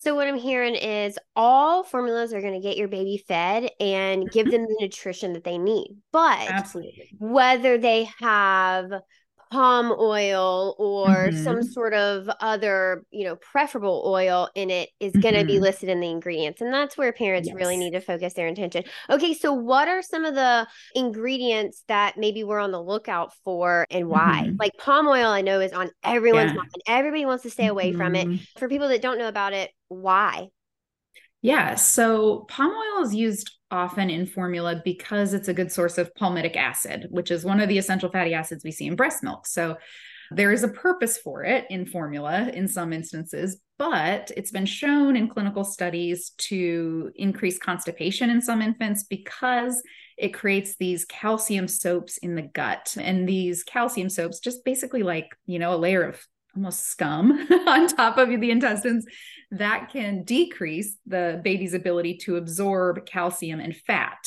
So 0.00 0.14
what 0.14 0.28
I'm 0.28 0.36
hearing 0.36 0.76
is 0.76 1.18
all 1.34 1.82
formulas 1.82 2.32
are 2.32 2.40
going 2.40 2.54
to 2.54 2.66
get 2.66 2.76
your 2.76 2.88
baby 2.88 3.22
fed 3.26 3.70
and 3.80 4.30
give 4.30 4.50
them 4.50 4.62
the 4.62 4.76
nutrition 4.80 5.32
that 5.32 5.42
they 5.42 5.58
need. 5.58 5.96
But 6.12 6.48
Absolutely. 6.48 7.10
whether 7.18 7.78
they 7.78 8.08
have 8.20 8.92
palm 9.50 9.94
oil 9.98 10.74
or 10.78 11.08
mm-hmm. 11.08 11.42
some 11.42 11.62
sort 11.62 11.94
of 11.94 12.28
other, 12.40 13.04
you 13.10 13.24
know, 13.24 13.36
preferable 13.36 14.02
oil 14.06 14.48
in 14.54 14.70
it 14.70 14.90
is 15.00 15.12
going 15.12 15.34
to 15.34 15.40
mm-hmm. 15.40 15.46
be 15.46 15.60
listed 15.60 15.88
in 15.88 16.00
the 16.00 16.10
ingredients. 16.10 16.60
And 16.60 16.72
that's 16.72 16.96
where 16.96 17.12
parents 17.12 17.48
yes. 17.48 17.56
really 17.56 17.76
need 17.76 17.92
to 17.92 18.00
focus 18.00 18.34
their 18.34 18.46
attention. 18.46 18.84
Okay, 19.10 19.34
so 19.34 19.52
what 19.52 19.88
are 19.88 20.02
some 20.02 20.24
of 20.24 20.34
the 20.34 20.66
ingredients 20.94 21.84
that 21.88 22.16
maybe 22.16 22.44
we're 22.44 22.60
on 22.60 22.72
the 22.72 22.82
lookout 22.82 23.32
for 23.44 23.86
and 23.90 24.08
why? 24.08 24.44
Mm-hmm. 24.46 24.56
Like 24.58 24.72
palm 24.78 25.06
oil, 25.06 25.28
I 25.28 25.40
know 25.40 25.60
is 25.60 25.72
on 25.72 25.90
everyone's 26.04 26.52
yeah. 26.52 26.58
mind. 26.58 26.70
Everybody 26.86 27.26
wants 27.26 27.42
to 27.44 27.50
stay 27.50 27.66
away 27.66 27.92
from 27.92 28.14
it. 28.14 28.26
Mm-hmm. 28.26 28.58
For 28.58 28.68
people 28.68 28.88
that 28.88 29.02
don't 29.02 29.18
know 29.18 29.28
about 29.28 29.52
it, 29.52 29.70
why? 29.88 30.48
Yeah, 31.40 31.76
so 31.76 32.46
palm 32.48 32.72
oil 32.72 33.04
is 33.04 33.14
used 33.14 33.50
often 33.70 34.10
in 34.10 34.26
formula 34.26 34.80
because 34.84 35.34
it's 35.34 35.48
a 35.48 35.54
good 35.54 35.70
source 35.70 35.98
of 35.98 36.12
palmitic 36.14 36.56
acid, 36.56 37.06
which 37.10 37.30
is 37.30 37.44
one 37.44 37.60
of 37.60 37.68
the 37.68 37.78
essential 37.78 38.10
fatty 38.10 38.34
acids 38.34 38.64
we 38.64 38.72
see 38.72 38.86
in 38.86 38.96
breast 38.96 39.22
milk. 39.22 39.46
So 39.46 39.76
there 40.30 40.52
is 40.52 40.62
a 40.62 40.68
purpose 40.68 41.18
for 41.18 41.44
it 41.44 41.64
in 41.70 41.86
formula 41.86 42.50
in 42.52 42.68
some 42.68 42.92
instances, 42.92 43.60
but 43.78 44.30
it's 44.36 44.50
been 44.50 44.66
shown 44.66 45.16
in 45.16 45.28
clinical 45.28 45.64
studies 45.64 46.30
to 46.38 47.10
increase 47.14 47.58
constipation 47.58 48.28
in 48.28 48.42
some 48.42 48.60
infants 48.60 49.04
because 49.04 49.82
it 50.18 50.34
creates 50.34 50.76
these 50.76 51.04
calcium 51.04 51.68
soaps 51.68 52.18
in 52.18 52.34
the 52.34 52.42
gut. 52.42 52.94
And 53.00 53.28
these 53.28 53.62
calcium 53.62 54.10
soaps, 54.10 54.40
just 54.40 54.64
basically 54.64 55.02
like, 55.02 55.34
you 55.46 55.58
know, 55.58 55.74
a 55.74 55.76
layer 55.76 56.02
of 56.02 56.20
almost 56.58 56.88
scum 56.88 57.32
on 57.66 57.86
top 57.86 58.18
of 58.18 58.28
the 58.28 58.50
intestines 58.50 59.06
that 59.50 59.88
can 59.90 60.24
decrease 60.24 60.96
the 61.06 61.40
baby's 61.42 61.72
ability 61.72 62.18
to 62.18 62.36
absorb 62.36 63.06
calcium 63.06 63.60
and 63.60 63.74
fat. 63.74 64.18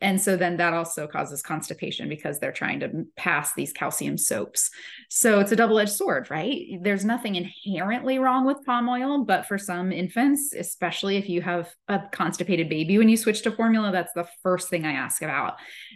And 0.00 0.20
so 0.20 0.36
then 0.36 0.56
that 0.56 0.74
also 0.74 1.06
causes 1.06 1.40
constipation 1.40 2.08
because 2.08 2.38
they're 2.38 2.52
trying 2.52 2.80
to 2.80 3.04
pass 3.16 3.54
these 3.54 3.72
calcium 3.72 4.18
soaps. 4.18 4.70
So 5.08 5.38
it's 5.38 5.52
a 5.52 5.56
double 5.56 5.78
edged 5.78 5.92
sword, 5.92 6.30
right? 6.30 6.66
There's 6.82 7.04
nothing 7.04 7.36
inherently 7.36 8.18
wrong 8.18 8.44
with 8.44 8.64
palm 8.66 8.88
oil, 8.88 9.24
but 9.24 9.46
for 9.46 9.56
some 9.56 9.92
infants, 9.92 10.52
especially 10.52 11.16
if 11.16 11.28
you 11.28 11.40
have 11.40 11.72
a 11.86 12.00
constipated 12.12 12.68
baby, 12.68 12.98
when 12.98 13.08
you 13.08 13.16
switch 13.16 13.42
to 13.42 13.52
formula, 13.52 13.92
that's 13.92 14.12
the 14.12 14.28
first 14.42 14.68
thing 14.68 14.84
I 14.84 14.92
ask 14.92 15.22
about 15.22 15.54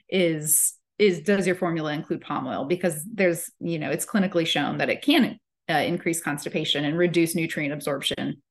is 0.08 0.74
is 0.98 1.22
does 1.22 1.46
your 1.46 1.56
formula 1.56 1.92
include 1.92 2.20
palm 2.20 2.46
oil 2.46 2.64
because 2.64 3.04
there's 3.12 3.50
you 3.58 3.78
know 3.78 3.90
it's 3.90 4.06
clinically 4.06 4.46
shown 4.46 4.78
that 4.78 4.90
it 4.90 5.02
can 5.02 5.38
uh, 5.72 5.78
increase 5.78 6.20
constipation 6.20 6.84
and 6.84 6.98
reduce 6.98 7.34
nutrient 7.34 7.72
absorption 7.72 8.42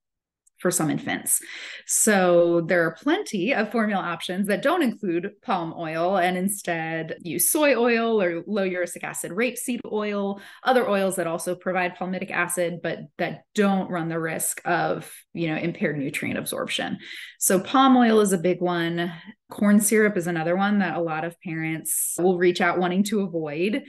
for 0.62 0.70
some 0.70 0.90
infants. 0.90 1.40
So 1.86 2.62
there 2.62 2.86
are 2.86 2.96
plenty 3.02 3.52
of 3.52 3.72
formula 3.72 4.00
options 4.00 4.46
that 4.46 4.62
don't 4.62 4.82
include 4.82 5.32
palm 5.42 5.74
oil 5.76 6.16
and 6.16 6.38
instead 6.38 7.16
use 7.20 7.50
soy 7.50 7.74
oil 7.74 8.22
or 8.22 8.44
low 8.46 8.66
erucic 8.66 9.02
acid 9.02 9.32
rapeseed 9.32 9.80
oil, 9.90 10.40
other 10.62 10.88
oils 10.88 11.16
that 11.16 11.26
also 11.26 11.56
provide 11.56 11.96
palmitic 11.96 12.30
acid 12.30 12.78
but 12.80 13.00
that 13.18 13.42
don't 13.56 13.90
run 13.90 14.08
the 14.08 14.20
risk 14.20 14.62
of, 14.64 15.12
you 15.34 15.48
know, 15.48 15.56
impaired 15.56 15.98
nutrient 15.98 16.38
absorption. 16.38 16.98
So 17.40 17.58
palm 17.58 17.96
oil 17.96 18.20
is 18.20 18.32
a 18.32 18.38
big 18.38 18.60
one. 18.60 19.12
Corn 19.50 19.80
syrup 19.80 20.16
is 20.16 20.28
another 20.28 20.56
one 20.56 20.78
that 20.78 20.96
a 20.96 21.02
lot 21.02 21.24
of 21.24 21.38
parents 21.40 22.14
will 22.18 22.38
reach 22.38 22.60
out 22.60 22.78
wanting 22.78 23.02
to 23.04 23.20
avoid 23.22 23.82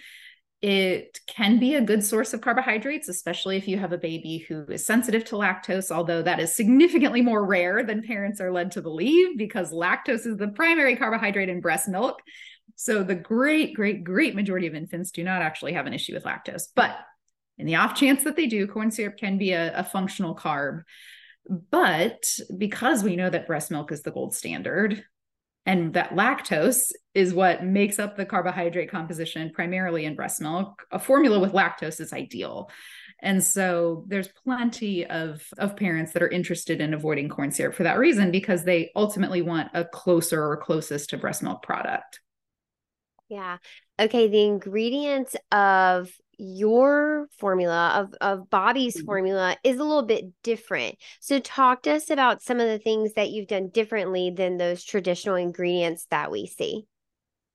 it 0.63 1.19
can 1.27 1.59
be 1.59 1.75
a 1.75 1.81
good 1.81 2.05
source 2.05 2.33
of 2.33 2.39
carbohydrates, 2.39 3.09
especially 3.09 3.57
if 3.57 3.67
you 3.67 3.77
have 3.77 3.91
a 3.91 3.97
baby 3.97 4.45
who 4.47 4.63
is 4.69 4.85
sensitive 4.85 5.25
to 5.25 5.35
lactose, 5.35 5.91
although 5.91 6.21
that 6.21 6.39
is 6.39 6.55
significantly 6.55 7.21
more 7.21 7.45
rare 7.45 7.83
than 7.83 8.01
parents 8.01 8.39
are 8.39 8.49
led 8.49 8.71
to 8.71 8.81
believe 8.81 9.37
because 9.37 9.73
lactose 9.73 10.25
is 10.25 10.37
the 10.37 10.47
primary 10.47 10.95
carbohydrate 10.95 11.49
in 11.49 11.59
breast 11.59 11.89
milk. 11.89 12.21
So 12.77 13.03
the 13.03 13.13
great, 13.13 13.73
great, 13.75 14.05
great 14.05 14.35
majority 14.35 14.65
of 14.65 14.73
infants 14.73 15.11
do 15.11 15.21
not 15.21 15.41
actually 15.41 15.73
have 15.73 15.85
an 15.85 15.93
issue 15.93 16.13
with 16.13 16.23
lactose. 16.23 16.69
But 16.73 16.97
in 17.57 17.65
the 17.65 17.75
off 17.75 17.93
chance 17.93 18.23
that 18.23 18.37
they 18.37 18.47
do, 18.47 18.65
corn 18.65 18.89
syrup 18.89 19.17
can 19.17 19.37
be 19.37 19.51
a, 19.51 19.77
a 19.77 19.83
functional 19.83 20.33
carb. 20.33 20.83
But 21.71 22.39
because 22.57 23.03
we 23.03 23.17
know 23.17 23.29
that 23.29 23.47
breast 23.47 23.69
milk 23.69 23.91
is 23.91 24.01
the 24.03 24.11
gold 24.11 24.33
standard, 24.33 25.03
and 25.65 25.93
that 25.93 26.11
lactose 26.11 26.91
is 27.13 27.33
what 27.33 27.63
makes 27.63 27.99
up 27.99 28.17
the 28.17 28.25
carbohydrate 28.25 28.91
composition 28.91 29.51
primarily 29.53 30.05
in 30.05 30.15
breast 30.15 30.41
milk. 30.41 30.85
A 30.91 30.99
formula 30.99 31.39
with 31.39 31.53
lactose 31.53 32.01
is 32.01 32.11
ideal. 32.11 32.69
And 33.21 33.41
so 33.41 34.03
there's 34.07 34.27
plenty 34.27 35.05
of, 35.05 35.45
of 35.57 35.77
parents 35.77 36.11
that 36.11 36.21
are 36.21 36.27
interested 36.27 36.81
in 36.81 36.93
avoiding 36.93 37.29
corn 37.29 37.51
syrup 37.51 37.75
for 37.75 37.83
that 37.83 37.97
reason, 37.97 38.31
because 38.31 38.65
they 38.65 38.91
ultimately 38.95 39.41
want 39.41 39.69
a 39.73 39.85
closer 39.85 40.43
or 40.43 40.57
closest 40.57 41.11
to 41.11 41.17
breast 41.17 41.41
milk 41.41 41.63
product. 41.63 42.19
Yeah. 43.29 43.57
Okay. 43.97 44.27
The 44.27 44.43
ingredients 44.43 45.35
of 45.51 46.11
your 46.37 47.27
formula 47.37 47.93
of 47.95 48.13
of 48.21 48.49
Bobbie's 48.49 48.97
mm-hmm. 48.97 49.05
formula 49.05 49.57
is 49.63 49.77
a 49.77 49.83
little 49.83 50.03
bit 50.05 50.25
different. 50.43 50.97
So 51.19 51.39
talk 51.39 51.83
to 51.83 51.93
us 51.93 52.09
about 52.09 52.41
some 52.41 52.59
of 52.59 52.67
the 52.67 52.79
things 52.79 53.13
that 53.13 53.29
you've 53.31 53.47
done 53.47 53.69
differently 53.69 54.31
than 54.35 54.57
those 54.57 54.83
traditional 54.83 55.35
ingredients 55.35 56.07
that 56.09 56.31
we 56.31 56.47
see. 56.47 56.85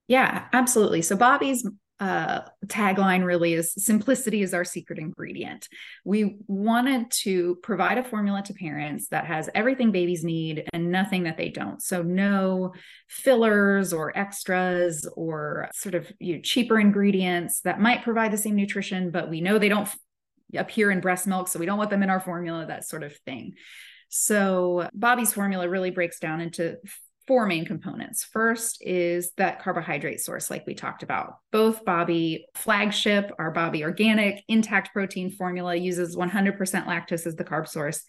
Yeah, 0.06 0.46
absolutely. 0.52 1.02
So 1.02 1.16
Bobbie's 1.16 1.68
uh, 2.00 2.42
tagline 2.66 3.24
really 3.24 3.54
is 3.54 3.72
simplicity 3.76 4.42
is 4.42 4.54
our 4.54 4.64
secret 4.64 4.98
ingredient. 4.98 5.68
We 6.04 6.36
wanted 6.46 7.10
to 7.22 7.56
provide 7.62 7.98
a 7.98 8.04
formula 8.04 8.42
to 8.44 8.54
parents 8.54 9.08
that 9.08 9.26
has 9.26 9.50
everything 9.54 9.90
babies 9.90 10.22
need 10.22 10.68
and 10.72 10.92
nothing 10.92 11.24
that 11.24 11.36
they 11.36 11.48
don't. 11.48 11.82
So, 11.82 12.02
no 12.02 12.72
fillers 13.08 13.92
or 13.92 14.16
extras 14.16 15.08
or 15.16 15.70
sort 15.74 15.96
of 15.96 16.10
you 16.20 16.36
know, 16.36 16.40
cheaper 16.42 16.78
ingredients 16.78 17.60
that 17.62 17.80
might 17.80 18.04
provide 18.04 18.32
the 18.32 18.38
same 18.38 18.54
nutrition, 18.54 19.10
but 19.10 19.28
we 19.28 19.40
know 19.40 19.58
they 19.58 19.68
don't 19.68 19.88
appear 20.56 20.90
in 20.90 21.00
breast 21.00 21.26
milk. 21.26 21.48
So, 21.48 21.58
we 21.58 21.66
don't 21.66 21.78
want 21.78 21.90
them 21.90 22.04
in 22.04 22.10
our 22.10 22.20
formula, 22.20 22.66
that 22.66 22.86
sort 22.86 23.02
of 23.02 23.16
thing. 23.26 23.54
So, 24.08 24.88
Bobbie's 24.94 25.32
formula 25.32 25.68
really 25.68 25.90
breaks 25.90 26.20
down 26.20 26.40
into 26.40 26.76
four 27.28 27.46
main 27.46 27.66
components. 27.66 28.24
First 28.24 28.78
is 28.80 29.32
that 29.36 29.62
carbohydrate 29.62 30.20
source, 30.20 30.50
like 30.50 30.66
we 30.66 30.74
talked 30.74 31.02
about. 31.02 31.34
Both 31.52 31.84
Bobbie 31.84 32.46
flagship, 32.54 33.30
our 33.38 33.50
Bobbie 33.50 33.84
organic 33.84 34.42
intact 34.48 34.94
protein 34.94 35.30
formula 35.30 35.76
uses 35.76 36.16
100% 36.16 36.56
lactose 36.86 37.26
as 37.26 37.36
the 37.36 37.44
carb 37.44 37.68
source. 37.68 38.02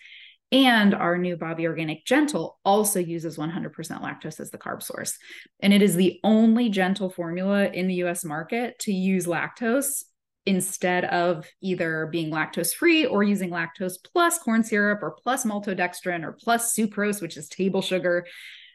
And 0.51 0.95
our 0.95 1.17
new 1.17 1.35
Bobbie 1.35 1.67
Organic 1.67 2.05
Gentle 2.05 2.59
also 2.65 2.99
uses 2.99 3.37
100% 3.37 3.71
lactose 3.73 4.39
as 4.39 4.49
the 4.49 4.57
carb 4.57 4.81
source. 4.81 5.15
And 5.59 5.73
it 5.73 5.81
is 5.81 5.95
the 5.95 6.19
only 6.23 6.69
gentle 6.69 7.09
formula 7.09 7.67
in 7.67 7.87
the 7.87 7.95
US 8.05 8.23
market 8.23 8.79
to 8.79 8.93
use 8.93 9.27
lactose 9.27 10.05
instead 10.45 11.05
of 11.05 11.45
either 11.61 12.07
being 12.11 12.31
lactose 12.31 12.73
free 12.73 13.05
or 13.05 13.21
using 13.21 13.51
lactose 13.51 13.95
plus 14.13 14.39
corn 14.39 14.63
syrup 14.63 15.03
or 15.03 15.11
plus 15.11 15.45
maltodextrin 15.45 16.23
or 16.23 16.31
plus 16.31 16.73
sucrose, 16.73 17.21
which 17.21 17.37
is 17.37 17.47
table 17.49 17.81
sugar. 17.81 18.25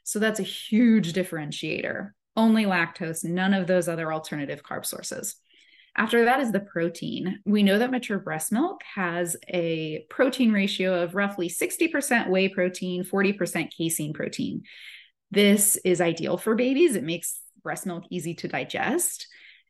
So 0.04 0.18
that's 0.18 0.40
a 0.40 0.44
huge 0.44 1.12
differentiator. 1.12 2.10
Only 2.36 2.64
lactose, 2.64 3.24
none 3.24 3.54
of 3.54 3.66
those 3.66 3.88
other 3.88 4.12
alternative 4.12 4.62
carb 4.62 4.86
sources. 4.86 5.36
After 5.96 6.24
that 6.24 6.40
is 6.40 6.50
the 6.50 6.60
protein. 6.60 7.40
We 7.44 7.62
know 7.62 7.78
that 7.78 7.90
mature 7.90 8.18
breast 8.18 8.50
milk 8.50 8.82
has 8.94 9.36
a 9.48 10.04
protein 10.10 10.52
ratio 10.52 11.02
of 11.02 11.14
roughly 11.14 11.48
60% 11.48 12.28
whey 12.28 12.48
protein, 12.48 13.04
40% 13.04 13.68
casein 13.76 14.12
protein. 14.12 14.62
This 15.30 15.76
is 15.84 16.00
ideal 16.00 16.36
for 16.36 16.56
babies. 16.56 16.96
It 16.96 17.04
makes 17.04 17.40
breast 17.62 17.86
milk 17.86 18.04
easy 18.10 18.34
to 18.34 18.48
digest. 18.48 19.28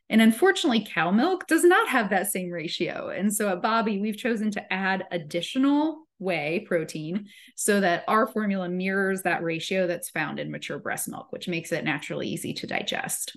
And 0.08 0.22
unfortunately, 0.22 0.86
cow 0.90 1.10
milk 1.10 1.46
does 1.46 1.64
not 1.64 1.88
have 1.88 2.10
that 2.10 2.30
same 2.30 2.50
ratio. 2.50 3.08
And 3.08 3.32
so 3.32 3.48
at 3.50 3.62
Bobbie, 3.62 4.00
we've 4.00 4.16
chosen 4.16 4.50
to 4.52 4.72
add 4.72 5.04
additional 5.10 6.06
whey 6.24 6.64
protein 6.66 7.26
so 7.54 7.80
that 7.80 8.04
our 8.08 8.26
formula 8.26 8.68
mirrors 8.68 9.22
that 9.22 9.42
ratio 9.42 9.86
that's 9.86 10.10
found 10.10 10.40
in 10.40 10.50
mature 10.50 10.78
breast 10.78 11.08
milk, 11.08 11.30
which 11.30 11.46
makes 11.46 11.70
it 11.70 11.84
naturally 11.84 12.26
easy 12.28 12.54
to 12.54 12.66
digest. 12.66 13.36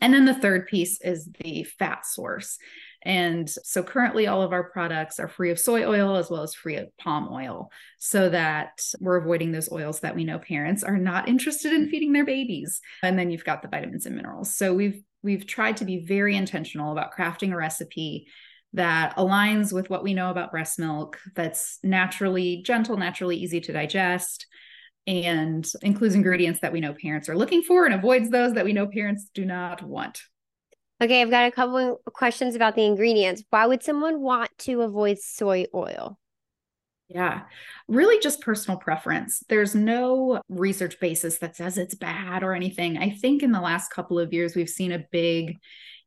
And 0.00 0.12
then 0.12 0.24
the 0.24 0.34
third 0.34 0.66
piece 0.66 1.00
is 1.00 1.28
the 1.40 1.64
fat 1.64 2.06
source. 2.06 2.58
And 3.04 3.50
so 3.50 3.82
currently, 3.82 4.26
all 4.26 4.42
of 4.42 4.52
our 4.52 4.64
products 4.70 5.18
are 5.18 5.28
free 5.28 5.50
of 5.50 5.58
soy 5.58 5.84
oil 5.84 6.16
as 6.16 6.30
well 6.30 6.42
as 6.42 6.54
free 6.54 6.76
of 6.76 6.96
palm 6.98 7.28
oil, 7.32 7.70
so 7.98 8.28
that 8.28 8.80
we're 9.00 9.16
avoiding 9.16 9.50
those 9.50 9.72
oils 9.72 10.00
that 10.00 10.14
we 10.14 10.24
know 10.24 10.38
parents 10.38 10.84
are 10.84 10.98
not 10.98 11.28
interested 11.28 11.72
in 11.72 11.88
feeding 11.88 12.12
their 12.12 12.24
babies. 12.24 12.80
And 13.02 13.18
then 13.18 13.30
you've 13.30 13.44
got 13.44 13.60
the 13.60 13.68
vitamins 13.68 14.06
and 14.06 14.14
minerals. 14.14 14.54
So 14.54 14.72
we've 14.72 15.02
we've 15.22 15.46
tried 15.46 15.78
to 15.78 15.84
be 15.84 16.04
very 16.04 16.36
intentional 16.36 16.92
about 16.92 17.12
crafting 17.12 17.52
a 17.52 17.56
recipe 17.56 18.28
that 18.74 19.16
aligns 19.16 19.72
with 19.72 19.90
what 19.90 20.02
we 20.02 20.14
know 20.14 20.30
about 20.30 20.50
breast 20.50 20.78
milk, 20.78 21.18
that's 21.34 21.78
naturally 21.82 22.62
gentle, 22.64 22.96
naturally 22.96 23.36
easy 23.36 23.60
to 23.60 23.72
digest, 23.72 24.46
and 25.06 25.70
includes 25.82 26.14
ingredients 26.14 26.60
that 26.60 26.72
we 26.72 26.80
know 26.80 26.94
parents 26.94 27.28
are 27.28 27.36
looking 27.36 27.62
for 27.62 27.84
and 27.84 27.94
avoids 27.94 28.30
those 28.30 28.54
that 28.54 28.64
we 28.64 28.72
know 28.72 28.86
parents 28.86 29.28
do 29.34 29.44
not 29.44 29.82
want. 29.82 30.22
Okay, 31.02 31.20
I've 31.20 31.30
got 31.30 31.46
a 31.46 31.50
couple 31.50 32.00
of 32.06 32.12
questions 32.12 32.54
about 32.54 32.76
the 32.76 32.86
ingredients. 32.86 33.42
Why 33.50 33.66
would 33.66 33.82
someone 33.82 34.20
want 34.20 34.50
to 34.58 34.82
avoid 34.82 35.18
soy 35.18 35.66
oil? 35.74 36.18
Yeah, 37.08 37.42
really 37.88 38.20
just 38.20 38.40
personal 38.40 38.78
preference. 38.78 39.42
There's 39.48 39.74
no 39.74 40.40
research 40.48 40.98
basis 41.00 41.38
that 41.38 41.56
says 41.56 41.76
it's 41.76 41.96
bad 41.96 42.42
or 42.42 42.54
anything. 42.54 42.96
I 42.96 43.10
think 43.10 43.42
in 43.42 43.52
the 43.52 43.60
last 43.60 43.90
couple 43.90 44.18
of 44.18 44.32
years, 44.32 44.54
we've 44.54 44.68
seen 44.68 44.92
a 44.92 45.04
big 45.10 45.58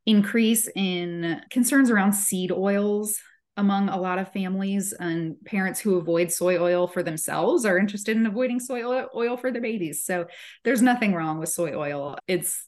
increase 0.06 0.70
in 0.76 1.42
concerns 1.50 1.90
around 1.90 2.14
seed 2.14 2.52
oils 2.52 3.20
among 3.58 3.90
a 3.90 4.00
lot 4.00 4.20
of 4.20 4.32
families 4.34 4.94
and 4.94 5.36
parents 5.46 5.80
who 5.80 5.96
avoid 5.96 6.32
soy 6.32 6.58
oil 6.58 6.88
for 6.88 7.02
themselves 7.02 7.66
are 7.66 7.78
interested 7.78 8.18
in 8.18 8.26
avoiding 8.26 8.60
soy 8.60 8.84
oil 8.84 9.38
for 9.38 9.52
their 9.52 9.62
babies. 9.62 10.04
So 10.04 10.26
there's 10.64 10.82
nothing 10.82 11.14
wrong 11.14 11.40
with 11.40 11.50
soy 11.50 11.74
oil. 11.74 12.18
It's 12.28 12.68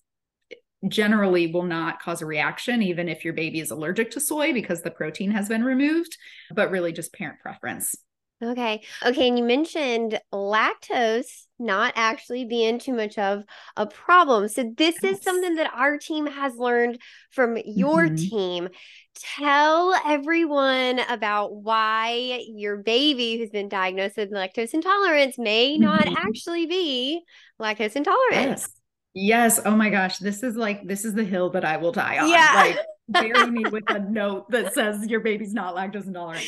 generally 0.87 1.51
will 1.51 1.63
not 1.63 1.99
cause 2.01 2.21
a 2.21 2.25
reaction 2.25 2.81
even 2.83 3.09
if 3.09 3.25
your 3.25 3.33
baby 3.33 3.59
is 3.59 3.71
allergic 3.71 4.11
to 4.11 4.19
soy 4.19 4.53
because 4.53 4.81
the 4.81 4.91
protein 4.91 5.31
has 5.31 5.49
been 5.49 5.63
removed, 5.63 6.15
but 6.53 6.71
really 6.71 6.93
just 6.93 7.11
parent 7.13 7.39
preference. 7.39 7.95
Okay. 8.43 8.83
Okay. 9.03 9.27
And 9.27 9.37
you 9.37 9.43
mentioned 9.43 10.19
lactose 10.31 11.45
not 11.57 11.93
actually 11.95 12.45
being 12.45 12.77
too 12.77 12.93
much 12.93 13.17
of 13.17 13.43
a 13.75 13.87
problem. 13.87 14.47
So, 14.47 14.71
this 14.77 14.95
yes. 15.01 15.17
is 15.17 15.23
something 15.23 15.55
that 15.55 15.71
our 15.73 15.97
team 15.97 16.27
has 16.27 16.55
learned 16.55 16.99
from 17.31 17.57
your 17.65 18.03
mm-hmm. 18.03 18.15
team. 18.15 18.69
Tell 19.15 19.99
everyone 20.05 20.99
about 20.99 21.55
why 21.55 22.43
your 22.47 22.77
baby 22.77 23.37
who's 23.37 23.49
been 23.49 23.69
diagnosed 23.69 24.17
with 24.17 24.31
lactose 24.31 24.75
intolerance 24.75 25.39
may 25.39 25.73
mm-hmm. 25.73 25.83
not 25.83 26.07
actually 26.07 26.67
be 26.67 27.21
lactose 27.59 27.95
intolerant. 27.95 28.49
Yes. 28.49 28.69
Yes. 29.15 29.59
Oh 29.65 29.75
my 29.75 29.89
gosh. 29.89 30.19
This 30.19 30.43
is 30.43 30.55
like, 30.55 30.87
this 30.87 31.05
is 31.05 31.15
the 31.15 31.23
hill 31.23 31.49
that 31.51 31.65
I 31.65 31.77
will 31.77 31.91
die 31.91 32.19
on. 32.19 32.29
Yeah. 32.29 32.51
Like, 32.53 32.77
bury 33.07 33.49
me 33.49 33.65
with 33.71 33.83
a 33.87 33.99
note 33.99 34.49
that 34.51 34.73
says 34.73 35.07
your 35.07 35.19
baby's 35.19 35.53
not 35.53 35.75
lactose 35.75 36.07
intolerant. 36.07 36.45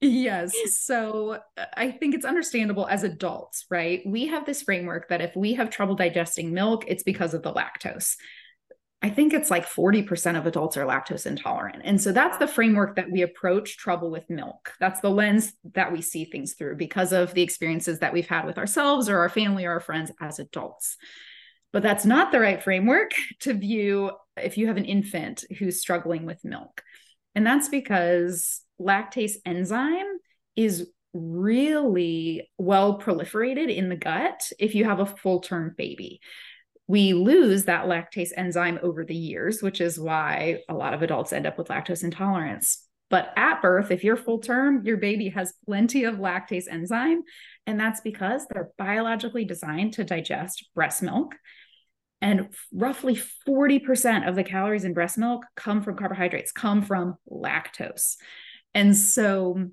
yes. 0.00 0.52
So 0.70 1.40
uh, 1.56 1.64
I 1.76 1.90
think 1.90 2.14
it's 2.14 2.24
understandable 2.24 2.86
as 2.86 3.02
adults, 3.02 3.66
right? 3.70 4.02
We 4.06 4.26
have 4.26 4.46
this 4.46 4.62
framework 4.62 5.08
that 5.08 5.20
if 5.20 5.34
we 5.34 5.54
have 5.54 5.70
trouble 5.70 5.94
digesting 5.94 6.52
milk, 6.52 6.84
it's 6.88 7.02
because 7.02 7.34
of 7.34 7.42
the 7.42 7.52
lactose. 7.52 8.16
I 9.02 9.10
think 9.10 9.34
it's 9.34 9.50
like 9.50 9.66
40% 9.66 10.38
of 10.38 10.46
adults 10.46 10.78
are 10.78 10.86
lactose 10.86 11.26
intolerant. 11.26 11.82
And 11.84 12.00
so 12.00 12.10
that's 12.10 12.38
the 12.38 12.46
framework 12.46 12.96
that 12.96 13.10
we 13.10 13.20
approach 13.20 13.76
trouble 13.76 14.10
with 14.10 14.30
milk. 14.30 14.72
That's 14.80 15.00
the 15.00 15.10
lens 15.10 15.52
that 15.74 15.92
we 15.92 16.00
see 16.00 16.24
things 16.24 16.54
through 16.54 16.76
because 16.76 17.12
of 17.12 17.34
the 17.34 17.42
experiences 17.42 17.98
that 17.98 18.14
we've 18.14 18.26
had 18.26 18.46
with 18.46 18.56
ourselves 18.56 19.10
or 19.10 19.18
our 19.18 19.28
family 19.28 19.66
or 19.66 19.72
our 19.72 19.80
friends 19.80 20.10
as 20.22 20.38
adults. 20.38 20.96
But 21.70 21.82
that's 21.82 22.06
not 22.06 22.32
the 22.32 22.40
right 22.40 22.62
framework 22.62 23.10
to 23.40 23.52
view 23.52 24.12
if 24.36 24.58
you 24.58 24.66
have 24.66 24.76
an 24.76 24.84
infant 24.84 25.44
who's 25.58 25.80
struggling 25.80 26.26
with 26.26 26.44
milk. 26.44 26.82
And 27.34 27.46
that's 27.46 27.68
because 27.68 28.62
lactase 28.80 29.34
enzyme 29.44 30.18
is 30.56 30.88
really 31.12 32.50
well 32.58 32.98
proliferated 32.98 33.74
in 33.74 33.88
the 33.88 33.96
gut 33.96 34.50
if 34.58 34.74
you 34.74 34.84
have 34.84 35.00
a 35.00 35.06
full 35.06 35.40
term 35.40 35.74
baby. 35.76 36.20
We 36.86 37.14
lose 37.14 37.64
that 37.64 37.86
lactase 37.86 38.30
enzyme 38.36 38.78
over 38.82 39.04
the 39.04 39.14
years, 39.14 39.62
which 39.62 39.80
is 39.80 39.98
why 39.98 40.60
a 40.68 40.74
lot 40.74 40.92
of 40.92 41.02
adults 41.02 41.32
end 41.32 41.46
up 41.46 41.56
with 41.56 41.68
lactose 41.68 42.04
intolerance. 42.04 42.86
But 43.10 43.32
at 43.36 43.62
birth, 43.62 43.90
if 43.90 44.02
you're 44.02 44.16
full 44.16 44.40
term, 44.40 44.84
your 44.84 44.96
baby 44.96 45.28
has 45.30 45.54
plenty 45.66 46.04
of 46.04 46.16
lactase 46.16 46.64
enzyme. 46.70 47.22
And 47.66 47.78
that's 47.78 48.00
because 48.00 48.46
they're 48.46 48.70
biologically 48.76 49.44
designed 49.44 49.94
to 49.94 50.04
digest 50.04 50.68
breast 50.74 51.02
milk. 51.02 51.34
And 52.24 52.48
roughly 52.72 53.20
40% 53.46 54.26
of 54.26 54.34
the 54.34 54.44
calories 54.44 54.84
in 54.84 54.94
breast 54.94 55.18
milk 55.18 55.44
come 55.56 55.82
from 55.82 55.98
carbohydrates, 55.98 56.52
come 56.52 56.80
from 56.80 57.16
lactose. 57.30 58.16
And 58.72 58.96
so 58.96 59.68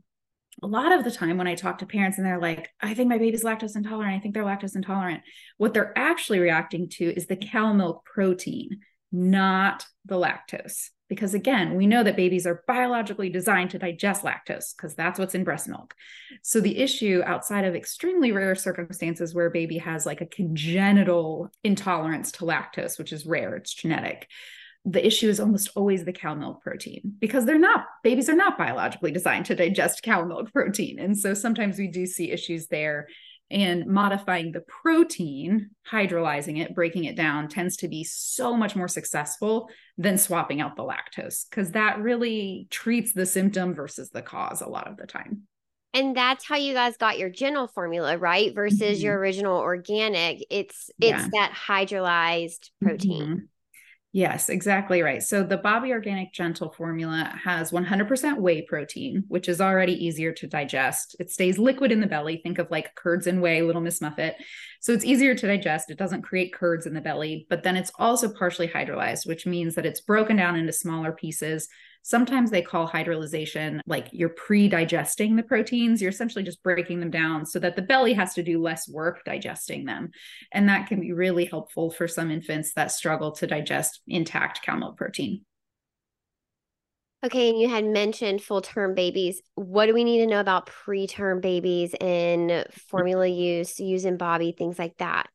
a 0.61 0.67
lot 0.67 0.91
of 0.91 1.05
the 1.05 1.11
time 1.11 1.37
when 1.37 1.47
I 1.47 1.55
talk 1.55 1.77
to 1.77 1.85
parents 1.85 2.17
and 2.17 2.27
they're 2.27 2.41
like, 2.41 2.67
I 2.81 2.93
think 2.93 3.07
my 3.07 3.17
baby's 3.17 3.45
lactose 3.45 3.77
intolerant, 3.77 4.17
I 4.17 4.19
think 4.19 4.33
they're 4.33 4.43
lactose 4.43 4.75
intolerant, 4.75 5.21
what 5.59 5.73
they're 5.73 5.97
actually 5.97 6.39
reacting 6.39 6.89
to 6.89 7.05
is 7.05 7.25
the 7.25 7.37
cow 7.37 7.71
milk 7.71 8.03
protein, 8.03 8.81
not 9.13 9.85
the 10.03 10.15
lactose 10.15 10.89
because 11.11 11.33
again 11.33 11.75
we 11.75 11.85
know 11.85 12.03
that 12.03 12.15
babies 12.15 12.47
are 12.47 12.63
biologically 12.67 13.29
designed 13.29 13.69
to 13.69 13.77
digest 13.77 14.23
lactose 14.23 14.73
because 14.73 14.95
that's 14.95 15.19
what's 15.19 15.35
in 15.35 15.43
breast 15.43 15.67
milk. 15.67 15.93
So 16.41 16.61
the 16.61 16.77
issue 16.77 17.21
outside 17.25 17.65
of 17.65 17.75
extremely 17.75 18.31
rare 18.31 18.55
circumstances 18.55 19.35
where 19.35 19.47
a 19.47 19.51
baby 19.51 19.77
has 19.79 20.05
like 20.05 20.21
a 20.21 20.25
congenital 20.25 21.51
intolerance 21.65 22.31
to 22.33 22.45
lactose 22.45 22.97
which 22.97 23.11
is 23.11 23.25
rare 23.25 23.57
it's 23.57 23.73
genetic 23.73 24.29
the 24.85 25.05
issue 25.05 25.29
is 25.29 25.39
almost 25.39 25.69
always 25.75 26.05
the 26.05 26.11
cow 26.11 26.33
milk 26.33 26.63
protein. 26.63 27.13
Because 27.19 27.45
they're 27.45 27.59
not 27.59 27.85
babies 28.03 28.29
are 28.29 28.35
not 28.35 28.57
biologically 28.57 29.11
designed 29.11 29.45
to 29.47 29.55
digest 29.55 30.01
cow 30.01 30.25
milk 30.25 30.51
protein. 30.51 30.97
And 30.97 31.15
so 31.15 31.35
sometimes 31.35 31.77
we 31.77 31.87
do 31.87 32.07
see 32.07 32.31
issues 32.31 32.65
there 32.67 33.07
and 33.51 33.85
modifying 33.85 34.51
the 34.51 34.61
protein, 34.61 35.71
hydrolyzing 35.89 36.59
it, 36.59 36.73
breaking 36.73 37.03
it 37.03 37.15
down 37.15 37.47
tends 37.47 37.77
to 37.77 37.87
be 37.87 38.03
so 38.03 38.55
much 38.55 38.75
more 38.75 38.87
successful 38.87 39.69
than 39.97 40.17
swapping 40.17 40.61
out 40.61 40.75
the 40.75 40.83
lactose 40.83 41.47
because 41.49 41.71
that 41.71 41.99
really 41.99 42.67
treats 42.69 43.11
the 43.11 43.25
symptom 43.25 43.73
versus 43.73 44.09
the 44.09 44.21
cause 44.21 44.61
a 44.61 44.69
lot 44.69 44.87
of 44.87 44.97
the 44.97 45.05
time. 45.05 45.43
And 45.93 46.15
that's 46.15 46.47
how 46.47 46.55
you 46.55 46.73
guys 46.73 46.95
got 46.95 47.19
your 47.19 47.29
Gentle 47.29 47.67
formula, 47.67 48.17
right? 48.17 48.55
Versus 48.55 48.79
mm-hmm. 48.79 49.05
your 49.05 49.17
original 49.17 49.57
organic. 49.57 50.45
It's 50.49 50.89
it's 51.01 51.09
yeah. 51.09 51.27
that 51.33 51.51
hydrolyzed 51.51 52.69
protein. 52.81 53.23
Mm-hmm. 53.23 53.45
Yes, 54.13 54.49
exactly 54.49 55.01
right. 55.01 55.23
So 55.23 55.41
the 55.41 55.57
Bobbie 55.57 55.93
Organic 55.93 56.33
Gentle 56.33 56.69
formula 56.69 57.33
has 57.45 57.71
100% 57.71 58.39
whey 58.39 58.61
protein, 58.61 59.23
which 59.29 59.47
is 59.47 59.61
already 59.61 59.93
easier 60.05 60.33
to 60.33 60.47
digest. 60.47 61.15
It 61.17 61.31
stays 61.31 61.57
liquid 61.57 61.93
in 61.93 62.01
the 62.01 62.07
belly. 62.07 62.41
Think 62.43 62.59
of 62.59 62.69
like 62.69 62.93
curds 62.95 63.25
and 63.25 63.41
whey, 63.41 63.61
Little 63.61 63.81
Miss 63.81 64.01
Muffet. 64.01 64.35
So 64.81 64.91
it's 64.91 65.05
easier 65.05 65.33
to 65.33 65.47
digest. 65.47 65.89
It 65.89 65.97
doesn't 65.97 66.23
create 66.23 66.53
curds 66.53 66.85
in 66.85 66.93
the 66.93 66.99
belly, 66.99 67.47
but 67.49 67.63
then 67.63 67.77
it's 67.77 67.91
also 67.97 68.27
partially 68.27 68.67
hydrolyzed, 68.67 69.25
which 69.25 69.45
means 69.45 69.75
that 69.75 69.85
it's 69.85 70.01
broken 70.01 70.35
down 70.35 70.57
into 70.57 70.73
smaller 70.73 71.13
pieces 71.13 71.69
Sometimes 72.03 72.49
they 72.49 72.61
call 72.61 72.87
hydrolyzation 72.87 73.79
like 73.85 74.07
you're 74.11 74.29
pre 74.29 74.67
digesting 74.67 75.35
the 75.35 75.43
proteins. 75.43 76.01
You're 76.01 76.09
essentially 76.09 76.43
just 76.43 76.63
breaking 76.63 76.99
them 76.99 77.11
down 77.11 77.45
so 77.45 77.59
that 77.59 77.75
the 77.75 77.81
belly 77.81 78.13
has 78.13 78.33
to 78.35 78.43
do 78.43 78.61
less 78.61 78.89
work 78.89 79.23
digesting 79.23 79.85
them. 79.85 80.09
And 80.51 80.67
that 80.69 80.87
can 80.87 80.99
be 80.99 81.13
really 81.13 81.45
helpful 81.45 81.91
for 81.91 82.07
some 82.07 82.31
infants 82.31 82.73
that 82.73 82.91
struggle 82.91 83.31
to 83.33 83.47
digest 83.47 84.01
intact 84.07 84.63
cow 84.63 84.77
milk 84.77 84.97
protein. 84.97 85.45
Okay, 87.23 87.49
and 87.49 87.59
you 87.59 87.69
had 87.69 87.85
mentioned 87.85 88.41
full 88.41 88.61
term 88.61 88.95
babies. 88.95 89.41
What 89.53 89.85
do 89.85 89.93
we 89.93 90.03
need 90.03 90.19
to 90.19 90.27
know 90.27 90.39
about 90.39 90.65
preterm 90.65 91.39
babies 91.39 91.93
and 92.01 92.65
formula 92.89 93.27
use, 93.27 93.79
using 93.79 94.17
Bobbie, 94.17 94.53
things 94.53 94.79
like 94.79 94.97
that? 94.97 95.29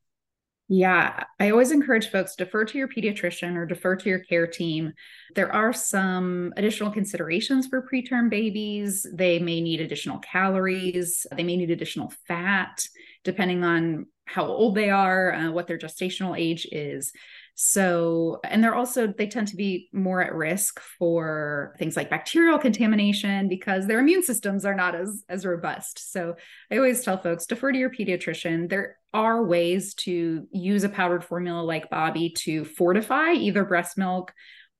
Yeah, 0.69 1.23
I 1.39 1.51
always 1.51 1.71
encourage 1.71 2.09
folks 2.09 2.35
defer 2.35 2.65
to 2.65 2.77
your 2.77 2.89
pediatrician 2.89 3.55
or 3.55 3.65
defer 3.65 3.95
to 3.95 4.09
your 4.09 4.19
care 4.19 4.47
team. 4.47 4.91
There 5.33 5.51
are 5.53 5.71
some 5.71 6.51
additional 6.57 6.91
considerations 6.91 7.67
for 7.67 7.87
preterm 7.87 8.29
babies. 8.29 9.07
They 9.13 9.39
may 9.39 9.61
need 9.61 9.79
additional 9.79 10.19
calories, 10.19 11.25
they 11.33 11.43
may 11.43 11.55
need 11.55 11.71
additional 11.71 12.11
fat, 12.27 12.85
depending 13.23 13.63
on 13.63 14.07
how 14.25 14.45
old 14.45 14.75
they 14.75 14.89
are, 14.89 15.33
uh, 15.33 15.51
what 15.51 15.67
their 15.67 15.77
gestational 15.77 16.37
age 16.37 16.67
is. 16.69 17.13
So, 17.59 18.39
and 18.43 18.63
they're 18.63 18.75
also, 18.75 19.07
they 19.07 19.25
tend 19.25 19.47
to 19.47 19.55
be 19.55 19.89
more 19.91 20.21
at 20.21 20.35
risk 20.35 20.79
for 20.79 21.75
things 21.79 21.97
like 21.97 22.07
bacterial 22.07 22.59
contamination 22.59 23.49
because 23.49 23.87
their 23.87 23.99
immune 23.99 24.21
systems 24.21 24.63
are 24.63 24.75
not 24.75 24.93
as, 24.93 25.23
as 25.27 25.43
robust. 25.43 26.11
So, 26.11 26.35
I 26.71 26.77
always 26.77 27.03
tell 27.03 27.17
folks 27.17 27.47
defer 27.47 27.71
to 27.71 27.77
your 27.79 27.89
pediatrician. 27.89 28.69
There 28.69 28.99
are 29.11 29.43
ways 29.43 29.95
to 29.95 30.47
use 30.51 30.83
a 30.83 30.89
powdered 30.89 31.23
formula 31.23 31.63
like 31.63 31.89
Bobbie 31.89 32.29
to 32.43 32.63
fortify 32.63 33.31
either 33.31 33.65
breast 33.65 33.97
milk 33.97 34.33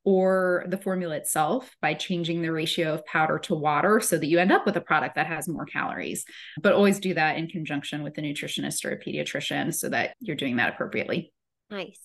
or 0.04 0.64
the 0.68 0.78
formula 0.78 1.16
itself 1.16 1.76
by 1.82 1.96
changing 1.96 2.44
the 2.44 2.52
ratio 2.52 2.94
of 2.94 3.06
powder 3.08 3.40
to 3.40 3.56
water 3.56 4.00
so 4.00 4.20
that 4.20 4.28
you 4.28 4.38
end 4.38 4.52
up 4.52 4.68
with 4.68 4.78
a 4.78 4.82
product 4.82 5.16
that 5.16 5.26
has 5.26 5.50
more 5.50 5.66
calories. 5.66 6.26
But 6.62 6.74
always 6.74 7.00
do 7.00 7.16
that 7.16 7.38
in 7.38 7.48
conjunction 7.48 8.04
with 8.04 8.18
a 8.20 8.22
nutritionist 8.22 8.86
or 8.86 8.92
a 8.92 9.00
pediatrician 9.00 9.74
so 9.74 9.90
that 9.90 10.16
you're 10.20 10.36
doing 10.36 10.58
that 10.58 10.74
appropriately. 10.76 11.34
Nice. 11.70 12.00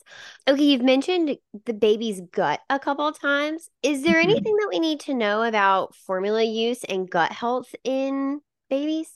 Okay, 0.49 0.63
you've 0.63 0.83
mentioned 0.83 1.37
the 1.67 1.73
baby's 1.73 2.21
gut 2.33 2.61
a 2.69 2.81
couple 2.81 3.07
of 3.07 3.19
times. 3.21 3.71
Is 3.83 4.03
there 4.03 4.17
mm-hmm. 4.17 4.31
anything 4.31 4.57
that 4.57 4.69
we 4.73 4.81
need 4.81 5.01
to 5.01 5.15
know 5.15 5.43
about 5.43 5.95
formula 5.95 6.43
use 6.43 6.83
and 6.85 7.09
gut 7.09 7.31
health 7.31 7.73
in 7.85 8.41
babies? 8.69 9.13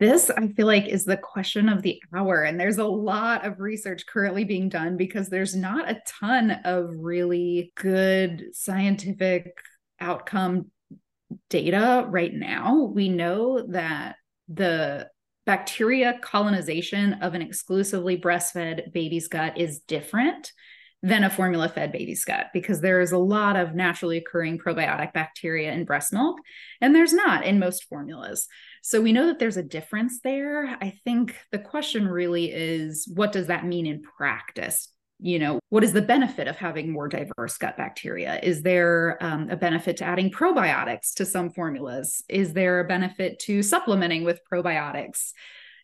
This, 0.00 0.30
I 0.30 0.48
feel 0.48 0.66
like, 0.66 0.88
is 0.88 1.04
the 1.04 1.16
question 1.16 1.68
of 1.68 1.82
the 1.82 2.02
hour. 2.12 2.42
And 2.42 2.58
there's 2.58 2.78
a 2.78 2.84
lot 2.84 3.46
of 3.46 3.60
research 3.60 4.04
currently 4.06 4.42
being 4.42 4.68
done 4.68 4.96
because 4.96 5.28
there's 5.28 5.54
not 5.54 5.88
a 5.88 6.02
ton 6.04 6.50
of 6.64 6.90
really 6.96 7.72
good 7.76 8.46
scientific 8.52 9.56
outcome 10.00 10.72
data 11.48 12.04
right 12.08 12.34
now. 12.34 12.90
We 12.92 13.10
know 13.10 13.64
that 13.68 14.16
the 14.48 15.08
bacteria 15.44 16.18
colonization 16.22 17.14
of 17.14 17.34
an 17.34 17.42
exclusively 17.42 18.16
breastfed 18.16 18.92
baby's 18.92 19.28
gut 19.28 19.58
is 19.58 19.80
different 19.80 20.52
than 21.02 21.24
a 21.24 21.30
formula 21.30 21.68
fed 21.68 21.90
baby's 21.90 22.24
gut 22.24 22.46
because 22.52 22.80
there 22.80 23.00
is 23.00 23.10
a 23.10 23.18
lot 23.18 23.56
of 23.56 23.74
naturally 23.74 24.18
occurring 24.18 24.56
probiotic 24.56 25.12
bacteria 25.12 25.72
in 25.72 25.84
breast 25.84 26.12
milk 26.12 26.38
and 26.80 26.94
there's 26.94 27.12
not 27.12 27.44
in 27.44 27.58
most 27.58 27.84
formulas. 27.88 28.46
So 28.82 29.00
we 29.00 29.12
know 29.12 29.26
that 29.26 29.40
there's 29.40 29.56
a 29.56 29.64
difference 29.64 30.20
there. 30.22 30.76
I 30.80 31.00
think 31.04 31.36
the 31.50 31.58
question 31.58 32.06
really 32.06 32.52
is 32.52 33.10
what 33.12 33.32
does 33.32 33.48
that 33.48 33.66
mean 33.66 33.86
in 33.86 34.02
practice? 34.02 34.91
You 35.24 35.38
know, 35.38 35.60
what 35.68 35.84
is 35.84 35.92
the 35.92 36.02
benefit 36.02 36.48
of 36.48 36.56
having 36.56 36.90
more 36.90 37.06
diverse 37.06 37.56
gut 37.56 37.76
bacteria? 37.76 38.40
Is 38.42 38.62
there 38.62 39.18
um, 39.20 39.48
a 39.50 39.56
benefit 39.56 39.98
to 39.98 40.04
adding 40.04 40.32
probiotics 40.32 41.14
to 41.14 41.24
some 41.24 41.50
formulas? 41.50 42.24
Is 42.28 42.54
there 42.54 42.80
a 42.80 42.88
benefit 42.88 43.38
to 43.40 43.62
supplementing 43.62 44.24
with 44.24 44.40
probiotics? 44.52 45.30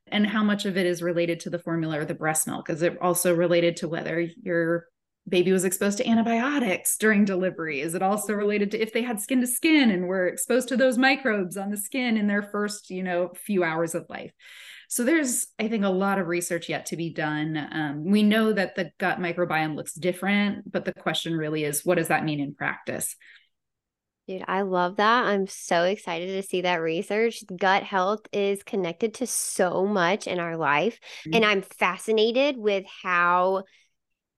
And 0.09 0.27
how 0.27 0.42
much 0.42 0.64
of 0.64 0.77
it 0.77 0.87
is 0.87 1.03
related 1.03 1.38
to 1.40 1.51
the 1.51 1.59
formula 1.61 2.01
or 2.01 2.05
the 2.05 2.14
breast 2.14 2.48
milk? 2.48 2.68
Is 2.68 2.83
it 2.83 2.98
also 3.01 3.33
related 3.33 3.77
to 3.77 3.88
whether 3.88 4.20
you're 4.20 4.87
baby 5.28 5.52
was 5.52 5.64
exposed 5.64 5.98
to 5.98 6.08
antibiotics 6.08 6.96
during 6.96 7.24
delivery? 7.24 7.80
Is 7.80 7.94
it 7.94 8.02
also 8.02 8.32
related 8.32 8.70
to 8.72 8.80
if 8.80 8.92
they 8.92 9.02
had 9.02 9.20
skin 9.20 9.40
to 9.40 9.46
skin 9.46 9.90
and 9.90 10.08
were 10.08 10.26
exposed 10.26 10.68
to 10.68 10.76
those 10.76 10.98
microbes 10.98 11.56
on 11.56 11.70
the 11.70 11.76
skin 11.76 12.16
in 12.16 12.26
their 12.26 12.42
first, 12.42 12.90
you 12.90 13.02
know, 13.02 13.32
few 13.34 13.64
hours 13.64 13.94
of 13.94 14.06
life? 14.08 14.32
So 14.90 15.04
there's, 15.04 15.46
I 15.58 15.68
think, 15.68 15.84
a 15.84 15.90
lot 15.90 16.18
of 16.18 16.28
research 16.28 16.70
yet 16.70 16.86
to 16.86 16.96
be 16.96 17.12
done. 17.12 17.56
Um, 17.70 18.04
we 18.04 18.22
know 18.22 18.52
that 18.54 18.74
the 18.74 18.90
gut 18.98 19.18
microbiome 19.18 19.76
looks 19.76 19.92
different, 19.92 20.70
but 20.70 20.86
the 20.86 20.94
question 20.94 21.34
really 21.34 21.64
is, 21.64 21.84
what 21.84 21.98
does 21.98 22.08
that 22.08 22.24
mean 22.24 22.40
in 22.40 22.54
practice? 22.54 23.14
Dude, 24.26 24.44
I 24.46 24.62
love 24.62 24.96
that. 24.96 25.24
I'm 25.24 25.46
so 25.46 25.84
excited 25.84 26.26
to 26.28 26.46
see 26.46 26.62
that 26.62 26.82
research. 26.82 27.42
Gut 27.54 27.82
health 27.82 28.20
is 28.32 28.62
connected 28.62 29.14
to 29.14 29.26
so 29.26 29.86
much 29.86 30.26
in 30.26 30.38
our 30.38 30.56
life. 30.56 30.98
Mm-hmm. 31.20 31.34
And 31.34 31.44
I'm 31.44 31.62
fascinated 31.62 32.56
with 32.58 32.84
how 33.02 33.64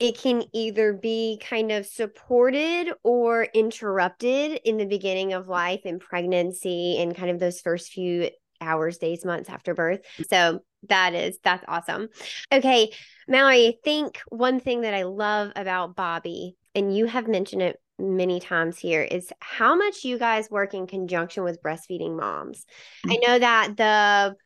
it 0.00 0.18
can 0.18 0.42
either 0.54 0.94
be 0.94 1.38
kind 1.46 1.70
of 1.70 1.84
supported 1.84 2.90
or 3.04 3.44
interrupted 3.44 4.58
in 4.64 4.78
the 4.78 4.86
beginning 4.86 5.34
of 5.34 5.46
life 5.46 5.82
in 5.84 5.98
pregnancy 5.98 6.96
and 6.98 7.14
kind 7.14 7.30
of 7.30 7.38
those 7.38 7.60
first 7.60 7.92
few 7.92 8.30
hours, 8.62 8.96
days, 8.96 9.24
months 9.24 9.50
after 9.50 9.74
birth. 9.74 10.00
So 10.28 10.60
that 10.88 11.14
is 11.14 11.38
that's 11.44 11.64
awesome. 11.68 12.08
Okay, 12.50 12.90
Mallory, 13.28 13.68
I 13.68 13.74
think 13.84 14.20
one 14.28 14.58
thing 14.58 14.80
that 14.80 14.94
I 14.94 15.02
love 15.02 15.52
about 15.54 15.94
Bobbie, 15.94 16.56
and 16.74 16.96
you 16.96 17.04
have 17.04 17.28
mentioned 17.28 17.60
it 17.60 17.76
many 17.98 18.40
times 18.40 18.78
here, 18.78 19.02
is 19.02 19.30
how 19.40 19.74
much 19.74 20.04
you 20.04 20.18
guys 20.18 20.50
work 20.50 20.72
in 20.72 20.86
conjunction 20.86 21.44
with 21.44 21.62
breastfeeding 21.62 22.16
moms. 22.16 22.64
I 23.04 23.16
mm. 23.16 23.26
know 23.26 23.38
that 23.38 23.76
the 23.76 24.36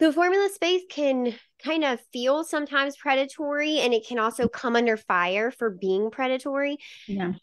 the 0.00 0.12
formula 0.12 0.48
space 0.52 0.82
can 0.90 1.34
kind 1.62 1.84
of 1.84 2.00
feel 2.12 2.42
sometimes 2.42 2.96
predatory 2.96 3.78
and 3.80 3.92
it 3.92 4.06
can 4.06 4.18
also 4.18 4.48
come 4.48 4.74
under 4.74 4.96
fire 4.96 5.50
for 5.50 5.70
being 5.70 6.10
predatory. 6.10 6.78
Yeah. 7.06 7.34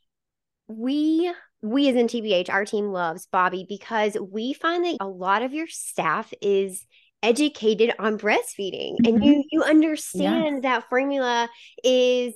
We 0.68 1.32
we 1.62 1.90
as 1.90 1.96
in 1.96 2.08
TBH, 2.08 2.50
our 2.50 2.66
team 2.66 2.92
loves 2.92 3.28
Bobbie 3.28 3.66
because 3.68 4.18
we 4.20 4.54
find 4.54 4.84
that 4.86 4.98
a 5.00 5.08
lot 5.08 5.44
of 5.44 5.54
your 5.54 5.68
staff 5.68 6.34
is 6.42 6.86
educated 7.24 7.94
on 7.98 8.18
breastfeeding 8.18 8.96
mm-hmm. 9.02 9.16
and 9.16 9.24
you 9.24 9.44
you 9.52 9.64
understand 9.64 10.64
that 10.64 10.88
formula 10.90 11.50
is 11.84 12.34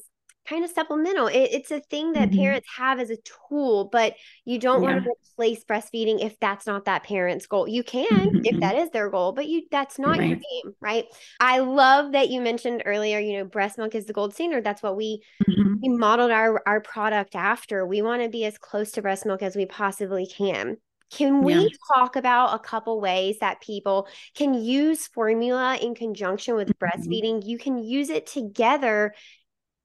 kind 0.47 0.65
of 0.65 0.71
supplemental. 0.71 1.27
It, 1.27 1.49
it's 1.51 1.71
a 1.71 1.79
thing 1.79 2.13
that 2.13 2.29
mm-hmm. 2.29 2.39
parents 2.39 2.67
have 2.75 2.99
as 2.99 3.09
a 3.09 3.17
tool, 3.49 3.89
but 3.91 4.15
you 4.45 4.59
don't 4.59 4.81
yeah. 4.81 4.91
want 4.91 5.03
to 5.03 5.11
replace 5.11 5.63
breastfeeding 5.63 6.23
if 6.23 6.39
that's 6.39 6.67
not 6.67 6.85
that 6.85 7.03
parent's 7.03 7.47
goal. 7.47 7.67
You 7.67 7.83
can 7.83 8.07
mm-hmm. 8.07 8.39
if 8.43 8.59
that 8.59 8.75
is 8.75 8.89
their 8.89 9.09
goal, 9.09 9.31
but 9.31 9.47
you 9.47 9.63
that's 9.71 9.99
not 9.99 10.17
right. 10.17 10.29
your 10.29 10.37
game, 10.37 10.75
right? 10.81 11.05
I 11.39 11.59
love 11.59 12.13
that 12.13 12.29
you 12.29 12.41
mentioned 12.41 12.83
earlier, 12.85 13.19
you 13.19 13.37
know, 13.37 13.45
breast 13.45 13.77
milk 13.77 13.95
is 13.95 14.05
the 14.05 14.13
gold 14.13 14.33
standard. 14.33 14.63
That's 14.63 14.83
what 14.83 14.97
we 14.97 15.21
mm-hmm. 15.47 15.75
we 15.81 15.89
modeled 15.89 16.31
our 16.31 16.61
our 16.65 16.81
product 16.81 17.35
after. 17.35 17.85
We 17.85 18.01
want 18.01 18.23
to 18.23 18.29
be 18.29 18.45
as 18.45 18.57
close 18.57 18.91
to 18.91 19.01
breast 19.01 19.25
milk 19.25 19.41
as 19.41 19.55
we 19.55 19.65
possibly 19.65 20.27
can. 20.27 20.77
Can 21.11 21.43
we 21.43 21.55
yeah. 21.55 21.67
talk 21.93 22.15
about 22.15 22.55
a 22.55 22.59
couple 22.59 23.01
ways 23.01 23.39
that 23.39 23.59
people 23.59 24.07
can 24.33 24.53
use 24.53 25.07
formula 25.07 25.75
in 25.75 25.93
conjunction 25.93 26.55
with 26.55 26.69
mm-hmm. 26.69 26.85
breastfeeding? 26.85 27.45
You 27.45 27.57
can 27.57 27.77
use 27.77 28.09
it 28.09 28.25
together 28.25 29.13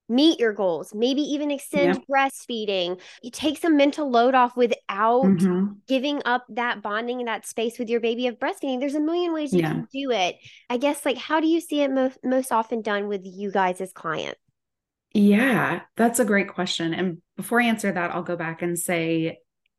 meet 0.08 0.38
your 0.38 0.52
goals, 0.52 0.94
maybe 0.94 1.20
even 1.20 1.50
extend 1.50 1.94
yeah. 1.94 2.00
breastfeeding. 2.10 3.00
You 3.22 3.30
take 3.30 3.58
some 3.58 3.76
mental 3.76 4.10
load 4.10 4.34
off 4.34 4.56
without 4.56 5.24
mm-hmm. 5.24 5.72
giving 5.88 6.22
up 6.24 6.44
that 6.50 6.82
bonding 6.82 7.18
and 7.18 7.28
that 7.28 7.46
space 7.46 7.78
with 7.78 7.88
your 7.88 8.00
baby 8.00 8.26
of 8.26 8.38
breastfeeding. 8.38 8.80
There's 8.80 8.94
a 8.94 9.00
million 9.00 9.32
ways 9.32 9.52
you 9.52 9.60
yeah. 9.60 9.72
can 9.72 9.88
do 9.92 10.10
it. 10.10 10.36
I 10.70 10.76
guess, 10.76 11.04
like, 11.04 11.18
how 11.18 11.40
do 11.40 11.46
you 11.46 11.60
see 11.60 11.80
it 11.82 11.90
most, 11.90 12.18
most 12.24 12.52
often 12.52 12.82
done 12.82 13.08
with 13.08 13.22
you 13.24 13.50
guys 13.50 13.80
as 13.80 13.92
clients? 13.92 14.38
Yeah, 15.12 15.80
that's 15.96 16.18
a 16.18 16.24
great 16.24 16.48
question. 16.48 16.92
And 16.92 17.22
before 17.36 17.60
I 17.60 17.66
answer 17.66 17.90
that, 17.90 18.10
I'll 18.10 18.22
go 18.22 18.36
back 18.36 18.62
and 18.62 18.78
say, 18.78 19.38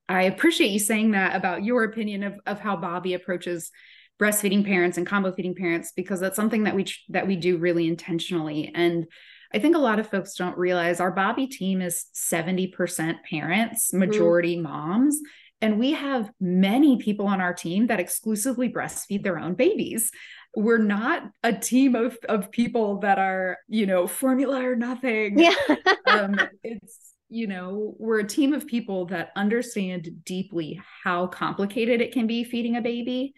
I 0.10 0.24
appreciate 0.24 0.72
you 0.72 0.80
saying 0.80 1.12
that 1.12 1.36
about 1.36 1.64
your 1.64 1.84
opinion 1.84 2.24
of, 2.24 2.40
of 2.46 2.60
how 2.60 2.76
Bobbie 2.76 3.14
approaches 3.14 3.72
breastfeeding 4.20 4.66
parents 4.66 4.98
and 4.98 5.06
combo 5.06 5.32
feeding 5.32 5.54
parents 5.54 5.92
because 5.96 6.20
that's 6.20 6.36
something 6.36 6.64
that 6.64 6.76
we 6.76 6.88
that 7.10 7.28
we 7.28 7.36
do 7.36 7.58
really 7.58 7.88
intentionally 7.88 8.72
and 8.74 9.06
I 9.54 9.60
think 9.60 9.76
a 9.76 9.80
lot 9.80 10.00
of 10.00 10.10
folks 10.10 10.36
don't 10.36 10.58
realize 10.58 11.00
our 11.00 11.12
Bobbie 11.12 11.48
team 11.48 11.82
is 11.82 12.06
70% 12.14 13.18
parents, 13.30 13.88
mm-hmm. 13.88 14.00
majority 14.00 14.56
mm-hmm. 14.56 14.64
moms. 14.64 15.20
And 15.62 15.80
we 15.80 15.94
have 15.94 16.32
many 16.40 16.98
people 16.98 17.28
on 17.28 17.42
our 17.42 17.54
team 17.54 17.88
that 17.88 18.00
exclusively 18.00 18.70
breastfeed 18.70 19.24
their 19.24 19.40
own 19.40 19.56
babies. 19.56 20.12
We're 20.56 20.78
not 20.78 21.24
a 21.44 21.54
team 21.54 21.96
of, 21.96 22.18
of 22.30 22.52
people 22.52 23.00
that 23.00 23.18
are, 23.18 23.58
you 23.68 23.86
know, 23.86 24.08
formula 24.08 24.62
or 24.64 24.76
nothing. 24.76 25.40
Yeah. 25.40 25.56
um, 26.06 26.40
it's, 26.64 27.14
you 27.30 27.48
know, 27.48 27.96
we're 27.98 28.20
a 28.20 28.28
team 28.28 28.54
of 28.54 28.68
people 28.68 29.08
that 29.08 29.32
understand 29.36 30.10
deeply 30.24 30.80
how 31.04 31.28
complicated 31.28 32.02
it 32.02 32.12
can 32.12 32.28
be 32.28 32.44
feeding 32.44 32.76
a 32.76 32.82
baby 32.82 33.34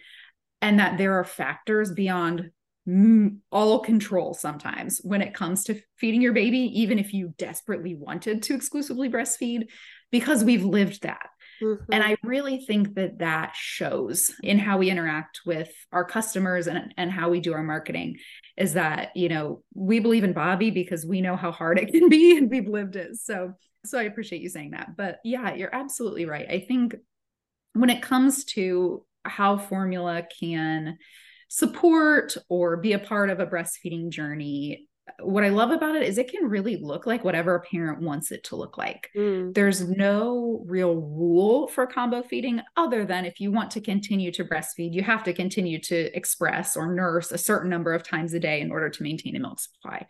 and 0.61 0.79
that 0.79 0.97
there 0.97 1.13
are 1.19 1.23
factors 1.23 1.91
beyond 1.91 2.51
all 3.51 3.79
control 3.79 4.33
sometimes 4.33 4.99
when 5.03 5.21
it 5.21 5.33
comes 5.33 5.63
to 5.65 5.79
feeding 5.97 6.21
your 6.21 6.33
baby, 6.33 6.59
even 6.81 6.97
if 6.97 7.13
you 7.13 7.33
desperately 7.37 7.93
wanted 7.93 8.41
to 8.43 8.55
exclusively 8.55 9.09
breastfeed, 9.09 9.67
because 10.11 10.43
we've 10.43 10.65
lived 10.65 11.03
that. 11.03 11.27
Mm-hmm. 11.61 11.91
And 11.91 12.03
I 12.03 12.15
really 12.23 12.65
think 12.65 12.95
that 12.95 13.19
that 13.19 13.51
shows 13.55 14.33
in 14.41 14.57
how 14.57 14.77
we 14.77 14.89
interact 14.89 15.41
with 15.45 15.69
our 15.91 16.05
customers 16.05 16.67
and, 16.67 16.93
and 16.97 17.11
how 17.11 17.29
we 17.29 17.41
do 17.41 17.53
our 17.53 17.63
marketing 17.63 18.17
is 18.57 18.73
that, 18.73 19.15
you 19.15 19.29
know, 19.29 19.61
we 19.75 19.99
believe 19.99 20.23
in 20.23 20.33
Bobbie 20.33 20.71
because 20.71 21.05
we 21.05 21.21
know 21.21 21.35
how 21.35 21.51
hard 21.51 21.77
it 21.77 21.91
can 21.91 22.09
be 22.09 22.37
and 22.37 22.49
we've 22.49 22.67
lived 22.67 22.95
it. 22.95 23.17
So, 23.17 23.53
so 23.85 23.99
I 23.99 24.03
appreciate 24.03 24.41
you 24.41 24.49
saying 24.49 24.71
that. 24.71 24.95
But 24.97 25.19
yeah, 25.23 25.53
you're 25.53 25.73
absolutely 25.73 26.25
right. 26.25 26.47
I 26.49 26.59
think 26.61 26.95
when 27.73 27.89
it 27.89 28.01
comes 28.01 28.45
to 28.45 29.05
how 29.23 29.57
formula 29.57 30.23
can 30.39 30.97
support 31.49 32.37
or 32.47 32.77
be 32.77 32.93
a 32.93 32.99
part 32.99 33.29
of 33.29 33.39
a 33.39 33.45
breastfeeding 33.45 34.09
journey 34.09 34.87
what 35.21 35.43
I 35.43 35.49
love 35.49 35.71
about 35.71 35.95
it 35.95 36.03
is 36.03 36.17
it 36.17 36.31
can 36.31 36.49
really 36.49 36.77
look 36.77 37.05
like 37.05 37.23
whatever 37.23 37.55
a 37.55 37.61
parent 37.61 38.01
wants 38.01 38.31
it 38.31 38.43
to 38.45 38.55
look 38.55 38.77
like. 38.77 39.09
Mm. 39.15 39.53
There's 39.53 39.87
no 39.87 40.63
real 40.65 40.95
rule 40.95 41.67
for 41.67 41.87
combo 41.87 42.21
feeding 42.21 42.61
other 42.77 43.05
than 43.05 43.25
if 43.25 43.39
you 43.39 43.51
want 43.51 43.71
to 43.71 43.81
continue 43.81 44.31
to 44.33 44.45
breastfeed, 44.45 44.93
you 44.93 45.03
have 45.03 45.23
to 45.23 45.33
continue 45.33 45.79
to 45.81 46.15
express 46.15 46.77
or 46.77 46.93
nurse 46.93 47.31
a 47.31 47.37
certain 47.37 47.69
number 47.69 47.93
of 47.93 48.03
times 48.03 48.33
a 48.33 48.39
day 48.39 48.61
in 48.61 48.71
order 48.71 48.89
to 48.89 49.03
maintain 49.03 49.35
a 49.35 49.39
milk 49.39 49.59
supply. 49.59 50.05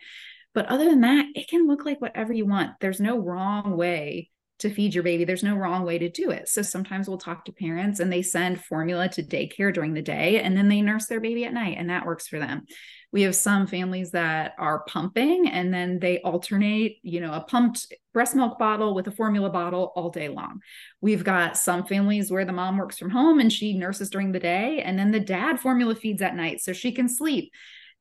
But 0.52 0.66
other 0.66 0.84
than 0.84 1.00
that, 1.02 1.26
it 1.34 1.48
can 1.48 1.66
look 1.66 1.84
like 1.84 2.00
whatever 2.00 2.32
you 2.32 2.46
want. 2.46 2.72
There's 2.80 3.00
no 3.00 3.18
wrong 3.18 3.76
way 3.76 4.30
to 4.60 4.70
feed 4.70 4.94
your 4.94 5.04
baby. 5.04 5.24
There's 5.24 5.42
no 5.42 5.56
wrong 5.56 5.84
way 5.84 5.98
to 5.98 6.08
do 6.08 6.30
it. 6.30 6.48
So 6.48 6.62
sometimes 6.62 7.08
we'll 7.08 7.18
talk 7.18 7.44
to 7.44 7.52
parents 7.52 8.00
and 8.00 8.12
they 8.12 8.22
send 8.22 8.62
formula 8.62 9.08
to 9.10 9.22
daycare 9.22 9.72
during 9.72 9.94
the 9.94 10.02
day 10.02 10.40
and 10.40 10.56
then 10.56 10.68
they 10.68 10.82
nurse 10.82 11.06
their 11.06 11.20
baby 11.20 11.44
at 11.44 11.52
night 11.52 11.76
and 11.78 11.90
that 11.90 12.06
works 12.06 12.28
for 12.28 12.38
them. 12.38 12.66
We 13.12 13.22
have 13.22 13.34
some 13.34 13.66
families 13.66 14.12
that 14.12 14.54
are 14.58 14.84
pumping 14.84 15.48
and 15.48 15.74
then 15.74 15.98
they 15.98 16.20
alternate, 16.20 16.98
you 17.02 17.20
know, 17.20 17.32
a 17.32 17.40
pumped 17.40 17.92
breast 18.14 18.36
milk 18.36 18.58
bottle 18.58 18.94
with 18.94 19.08
a 19.08 19.12
formula 19.12 19.50
bottle 19.50 19.92
all 19.96 20.10
day 20.10 20.28
long. 20.28 20.60
We've 21.00 21.24
got 21.24 21.56
some 21.56 21.84
families 21.86 22.30
where 22.30 22.44
the 22.44 22.52
mom 22.52 22.78
works 22.78 22.98
from 22.98 23.10
home 23.10 23.40
and 23.40 23.52
she 23.52 23.76
nurses 23.76 24.10
during 24.10 24.32
the 24.32 24.40
day 24.40 24.82
and 24.82 24.98
then 24.98 25.10
the 25.10 25.20
dad 25.20 25.58
formula 25.58 25.94
feeds 25.94 26.22
at 26.22 26.36
night 26.36 26.60
so 26.60 26.72
she 26.72 26.92
can 26.92 27.08
sleep. 27.08 27.52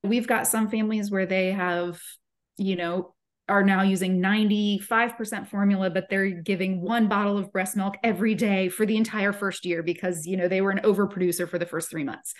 We've 0.03 0.27
got 0.27 0.47
some 0.47 0.69
families 0.69 1.09
where 1.09 1.25
they 1.25 1.51
have 1.51 1.99
you 2.57 2.75
know 2.75 3.15
are 3.49 3.63
now 3.63 3.81
using 3.81 4.21
95% 4.21 5.47
formula 5.47 5.89
but 5.89 6.09
they're 6.09 6.29
giving 6.29 6.81
one 6.81 7.07
bottle 7.07 7.37
of 7.37 7.51
breast 7.51 7.75
milk 7.75 7.95
every 8.03 8.35
day 8.35 8.69
for 8.69 8.85
the 8.85 8.97
entire 8.97 9.33
first 9.33 9.65
year 9.65 9.83
because 9.83 10.25
you 10.25 10.37
know 10.37 10.47
they 10.47 10.61
were 10.61 10.71
an 10.71 10.81
overproducer 10.83 11.49
for 11.49 11.57
the 11.57 11.65
first 11.65 11.89
3 11.89 12.03
months. 12.03 12.33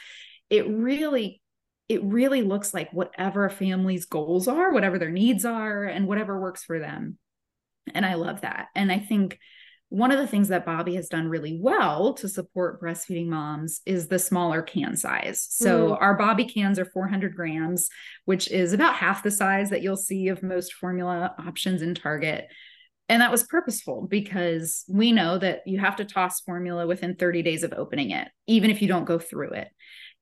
It 0.49 0.67
really 0.67 1.41
it 1.87 2.03
really 2.03 2.43
looks 2.43 2.73
like 2.73 2.91
whatever 2.93 3.45
a 3.45 3.49
family's 3.49 4.05
goals 4.05 4.47
are 4.47 4.71
whatever 4.71 4.99
their 4.99 5.09
needs 5.09 5.43
are 5.43 5.83
and 5.83 6.07
whatever 6.07 6.39
works 6.39 6.63
for 6.63 6.79
them. 6.79 7.17
And 7.93 8.05
i 8.05 8.13
love 8.13 8.41
that. 8.41 8.67
And 8.75 8.91
i 8.91 8.99
think 8.99 9.39
one 9.89 10.12
of 10.12 10.19
the 10.19 10.28
things 10.28 10.49
that 10.49 10.65
Bobbie 10.65 10.95
has 10.95 11.10
done 11.10 11.28
really 11.28 11.60
well 11.60 12.13
to 12.13 12.30
support 12.30 12.82
breastfeeding 12.82 13.28
moms 13.28 13.82
is 13.88 14.08
the 14.08 14.19
smaller 14.19 14.62
can 14.62 14.95
size. 14.95 15.45
So 15.49 15.89
mm. 15.89 15.97
our 15.99 16.15
Bobbie 16.15 16.45
cans 16.45 16.78
are 16.78 16.86
400 16.86 17.36
grams, 17.36 17.89
which 18.25 18.52
is 18.52 18.71
about 18.71 18.95
half 18.95 19.23
the 19.23 19.32
size 19.32 19.71
that 19.71 19.82
you'll 19.82 19.97
see 19.97 20.28
of 20.28 20.43
most 20.43 20.73
formula 20.73 21.34
options 21.39 21.82
in 21.82 21.95
Target. 21.95 22.47
And 23.10 23.23
that 23.23 23.32
was 23.32 23.43
purposeful 23.43 24.06
because 24.08 24.86
we 24.88 25.12
know 25.12 25.39
that 25.39 25.62
you 25.65 25.80
have 25.80 25.95
to 25.95 26.06
toss 26.06 26.41
formula 26.41 26.86
within 26.86 27.15
30 27.15 27.41
days 27.41 27.63
of 27.63 27.73
opening 27.75 28.12
it, 28.12 28.28
even 28.45 28.69
if 28.69 28.84
you 28.84 28.88
don't 28.88 29.06
go 29.06 29.17
through 29.17 29.54
it. 29.54 29.69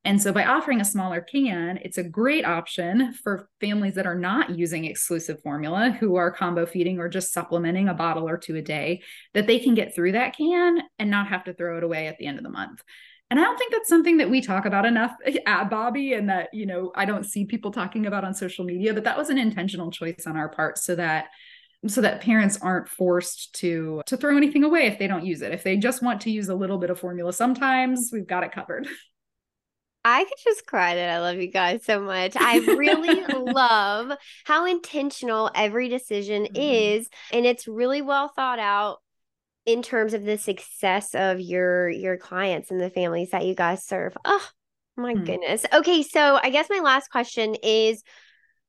And 0.07 0.21
so 0.21 0.31
by 0.31 0.45
offering 0.45 0.79
a 0.79 0.85
smaller 0.85 1.19
can, 1.19 1.79
it's 1.81 1.97
a 1.97 2.03
great 2.03 2.45
option 2.45 3.11
for 3.11 3.49
families 3.59 3.95
that 3.95 4.07
are 4.07 4.15
not 4.17 4.51
using 4.51 4.85
exclusive 4.85 5.41
formula, 5.41 5.89
who 5.99 6.15
are 6.15 6.31
combo 6.31 6.65
feeding 6.65 6.97
or 6.97 7.09
just 7.09 7.33
supplementing 7.33 7.89
a 7.89 7.93
bottle 7.93 8.25
or 8.25 8.37
two 8.37 8.55
a 8.55 8.61
day, 8.61 9.01
that 9.33 9.47
they 9.47 9.59
can 9.59 9.75
get 9.75 9.93
through 9.93 10.13
that 10.13 10.33
can 10.33 10.79
and 10.97 11.11
not 11.11 11.27
have 11.27 11.43
to 11.43 11.53
throw 11.53 11.75
it 11.75 11.83
away 11.83 12.07
at 12.07 12.17
the 12.19 12.25
end 12.25 12.37
of 12.37 12.45
the 12.45 12.49
month. 12.49 12.81
And 13.29 13.37
I 13.37 13.43
don't 13.43 13.57
think 13.57 13.73
that's 13.73 13.89
something 13.89 14.15
that 14.19 14.29
we 14.29 14.39
talk 14.39 14.65
about 14.65 14.85
enough 14.85 15.11
uh, 15.27 15.31
at 15.45 15.69
Bobbie 15.69 16.13
and 16.13 16.29
that, 16.29 16.53
you 16.53 16.67
know, 16.67 16.93
I 16.95 17.03
don't 17.03 17.25
see 17.25 17.43
people 17.43 17.71
talking 17.71 18.05
about 18.05 18.23
on 18.23 18.33
social 18.33 18.63
media, 18.63 18.93
but 18.93 19.03
that 19.03 19.17
was 19.17 19.29
an 19.29 19.37
intentional 19.37 19.91
choice 19.91 20.23
on 20.25 20.37
our 20.37 20.47
part 20.47 20.77
so 20.77 20.95
that 20.95 21.27
so 21.85 21.99
that 21.99 22.21
parents 22.21 22.57
aren't 22.61 22.87
forced 22.87 23.55
to 23.55 24.01
to 24.05 24.15
throw 24.15 24.37
anything 24.37 24.63
away 24.63 24.87
if 24.87 24.97
they 24.99 25.07
don't 25.07 25.25
use 25.25 25.41
it. 25.41 25.51
If 25.51 25.63
they 25.63 25.75
just 25.75 26.01
want 26.01 26.21
to 26.21 26.31
use 26.31 26.47
a 26.47 26.55
little 26.55 26.77
bit 26.77 26.91
of 26.91 26.97
formula 26.97 27.33
sometimes, 27.33 28.09
we've 28.13 28.25
got 28.25 28.45
it 28.45 28.53
covered. 28.53 28.87
I 30.09 30.23
could 30.23 30.37
just 30.41 30.65
cry 30.65 30.95
that 30.95 31.09
I 31.09 31.19
love 31.19 31.35
you 31.35 31.47
guys 31.47 31.83
so 31.83 31.99
much. 31.99 32.37
I 32.37 32.59
really 32.59 33.25
love 33.53 34.17
how 34.45 34.65
intentional 34.65 35.51
every 35.53 35.89
decision 35.89 36.43
mm-hmm. 36.43 36.55
is 36.55 37.09
and 37.33 37.45
it's 37.45 37.67
really 37.67 38.01
well 38.01 38.29
thought 38.29 38.59
out 38.59 38.99
in 39.65 39.81
terms 39.81 40.13
of 40.13 40.23
the 40.23 40.37
success 40.37 41.13
of 41.13 41.41
your 41.41 41.89
your 41.89 42.15
clients 42.15 42.71
and 42.71 42.79
the 42.79 42.89
families 42.89 43.31
that 43.31 43.45
you 43.45 43.53
guys 43.53 43.83
serve. 43.83 44.15
Oh, 44.23 44.47
my 44.95 45.13
mm-hmm. 45.13 45.25
goodness. 45.25 45.65
Okay, 45.73 46.03
so 46.03 46.39
I 46.41 46.51
guess 46.51 46.69
my 46.69 46.79
last 46.79 47.09
question 47.09 47.55
is 47.61 48.01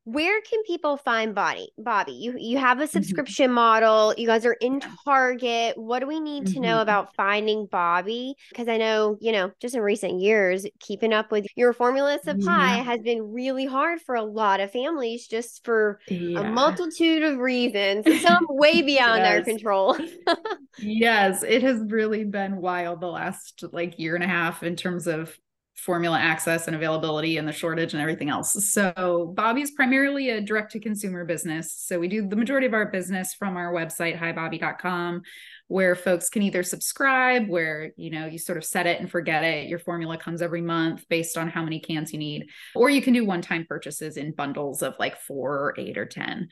where 0.09 0.41
can 0.41 0.63
people 0.63 0.97
find 0.97 1.35
Body 1.35 1.69
Bobbie, 1.77 2.13
You 2.13 2.35
you 2.39 2.57
have 2.57 2.79
a 2.79 2.85
mm-hmm. 2.85 2.91
subscription 2.91 3.47
mm-hmm. 3.47 3.55
model. 3.55 4.15
You 4.17 4.27
guys 4.27 4.47
are 4.47 4.55
in 4.55 4.81
Target. 5.05 5.77
What 5.77 5.99
do 5.99 6.07
we 6.07 6.19
need 6.19 6.47
to 6.47 6.53
mm-hmm. 6.53 6.63
know 6.63 6.81
about 6.81 7.15
finding 7.15 7.67
Bobbie? 7.67 8.35
Because 8.49 8.69
I 8.69 8.79
know 8.79 9.19
you 9.21 9.33
know 9.33 9.51
just 9.61 9.75
in 9.75 9.83
recent 9.83 10.21
years, 10.21 10.67
keeping 10.81 11.13
up 11.13 11.31
with 11.31 11.47
your 11.57 11.75
formula 11.75 12.19
supply 12.25 12.77
yeah. 12.77 12.83
has 12.85 13.01
been 13.03 13.33
really 13.33 13.67
hard 13.67 14.01
for 14.01 14.15
a 14.15 14.23
lot 14.23 14.61
of 14.61 14.73
families, 14.73 15.27
just 15.27 15.63
for 15.65 16.01
yeah. 16.09 16.41
a 16.41 16.51
multitude 16.53 17.23
of 17.23 17.39
reasons, 17.39 18.07
some 18.23 18.47
way 18.49 18.81
beyond 18.81 19.19
yes. 19.19 19.37
our 19.37 19.43
control. 19.43 19.99
yes, 20.79 21.43
it 21.43 21.63
has 21.63 21.83
really 21.87 22.25
been 22.25 22.57
wild 22.57 23.03
the 23.03 23.09
last 23.09 23.63
like 23.73 23.99
year 23.99 24.15
and 24.15 24.25
a 24.25 24.29
half 24.29 24.63
in 24.63 24.75
terms 24.75 25.07
of 25.07 25.39
formula 25.79 26.19
access 26.19 26.67
and 26.67 26.75
availability 26.75 27.37
and 27.37 27.47
the 27.47 27.53
shortage 27.53 27.93
and 27.93 28.03
everything 28.03 28.29
else. 28.29 28.53
So 28.73 29.33
Bobbie 29.35 29.63
is 29.63 29.71
primarily 29.71 30.31
a 30.31 30.41
direct 30.41 30.73
to 30.73 30.81
consumer 30.81 31.25
business. 31.25 31.73
So 31.73 31.99
we 32.01 32.09
do 32.09 32.27
the 32.27 32.37
majority 32.37 32.67
of 32.67 32.75
our 32.75 32.87
business 32.87 33.33
from 33.33 33.57
our 33.57 33.73
website 33.73 34.19
hibobbie.com 34.19 35.23
where 35.69 35.95
folks 35.95 36.31
can 36.31 36.43
either 36.43 36.63
subscribe 36.63 37.47
where 37.49 37.93
you 37.97 38.11
know 38.11 38.25
you 38.25 38.39
sort 38.39 38.57
of 38.57 38.65
set 38.65 38.87
it 38.87 39.01
and 39.01 39.11
forget 39.11 39.45
it 39.45 39.69
your 39.69 39.79
formula 39.79 40.17
comes 40.17 40.41
every 40.41 40.63
month 40.63 41.05
based 41.11 41.37
on 41.37 41.47
how 41.47 41.63
many 41.63 41.79
cans 41.79 42.11
you 42.11 42.19
need 42.19 42.49
or 42.75 42.89
you 42.89 43.03
can 43.03 43.13
do 43.13 43.23
one 43.23 43.43
time 43.43 43.67
purchases 43.69 44.17
in 44.17 44.33
bundles 44.33 44.83
of 44.83 44.95
like 44.99 45.21
4 45.21 45.53
or 45.53 45.75
8 45.77 45.99
or 45.99 46.07
10 46.07 46.49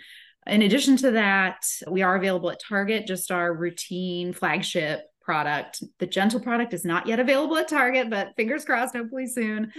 in 0.47 0.62
addition 0.62 0.97
to 0.99 1.11
that, 1.12 1.67
we 1.91 2.03
are 2.03 2.15
available 2.15 2.51
at 2.51 2.61
Target, 2.61 3.07
just 3.07 3.33
our 3.33 3.53
routine 3.53 4.33
flagship 4.33 5.01
product. 5.27 5.83
The 5.99 6.07
gentle 6.07 6.39
product 6.39 6.73
is 6.73 6.85
not 6.85 7.09
yet 7.09 7.19
available 7.19 7.57
at 7.57 7.67
Target, 7.67 8.09
but 8.09 8.35
fingers 8.37 8.65
crossed, 8.65 8.95
hopefully 8.95 9.27
soon. 9.27 9.73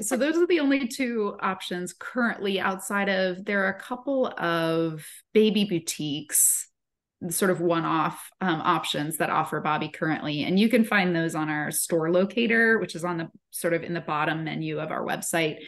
so 0.00 0.16
those 0.16 0.36
are 0.36 0.46
the 0.46 0.60
only 0.60 0.86
two 0.86 1.36
options 1.40 1.92
currently 1.92 2.60
outside 2.60 3.08
of 3.08 3.44
there 3.44 3.64
are 3.64 3.70
a 3.70 3.80
couple 3.80 4.28
of 4.38 5.04
baby 5.34 5.64
boutiques 5.64 6.68
sort 7.30 7.50
of 7.50 7.60
one-off 7.60 8.30
um, 8.40 8.60
options 8.62 9.16
that 9.18 9.30
offer 9.30 9.60
Bobbie 9.60 9.88
currently 9.88 10.42
and 10.42 10.58
you 10.58 10.68
can 10.68 10.84
find 10.84 11.14
those 11.14 11.36
on 11.36 11.48
our 11.48 11.70
store 11.70 12.10
locator 12.10 12.78
which 12.80 12.96
is 12.96 13.04
on 13.04 13.16
the 13.16 13.28
sort 13.50 13.74
of 13.74 13.84
in 13.84 13.94
the 13.94 14.00
bottom 14.00 14.42
menu 14.42 14.80
of 14.80 14.90
our 14.90 15.04
website 15.04 15.58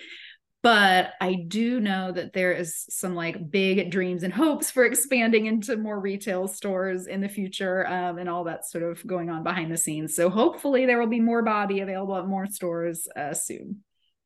but 0.65 1.13
I 1.21 1.35
do 1.35 1.79
know 1.79 2.11
that 2.11 2.33
there 2.33 2.53
is 2.53 2.87
some 2.89 3.15
like 3.15 3.51
big 3.51 3.91
dreams 3.91 4.23
and 4.23 4.33
hopes 4.33 4.71
for 4.71 4.87
expanding 4.87 5.45
into 5.45 5.77
more 5.77 6.01
retail 6.01 6.49
stores 6.49 7.07
in 7.07 7.21
the 7.21 7.29
future 7.29 7.87
um, 7.87 8.17
and 8.17 8.31
all 8.31 8.45
that 8.45 8.65
sort 8.65 8.83
of 8.83 9.07
going 9.07 9.29
on 9.29 9.43
behind 9.43 9.71
the 9.71 9.77
scenes. 9.77 10.17
So 10.17 10.31
hopefully 10.31 10.87
there 10.87 10.99
will 10.99 11.07
be 11.07 11.21
more 11.21 11.43
Bobbie 11.43 11.81
available 11.81 12.17
at 12.17 12.27
more 12.27 12.47
stores 12.47 13.07
uh, 13.15 13.35
soon. 13.35 13.83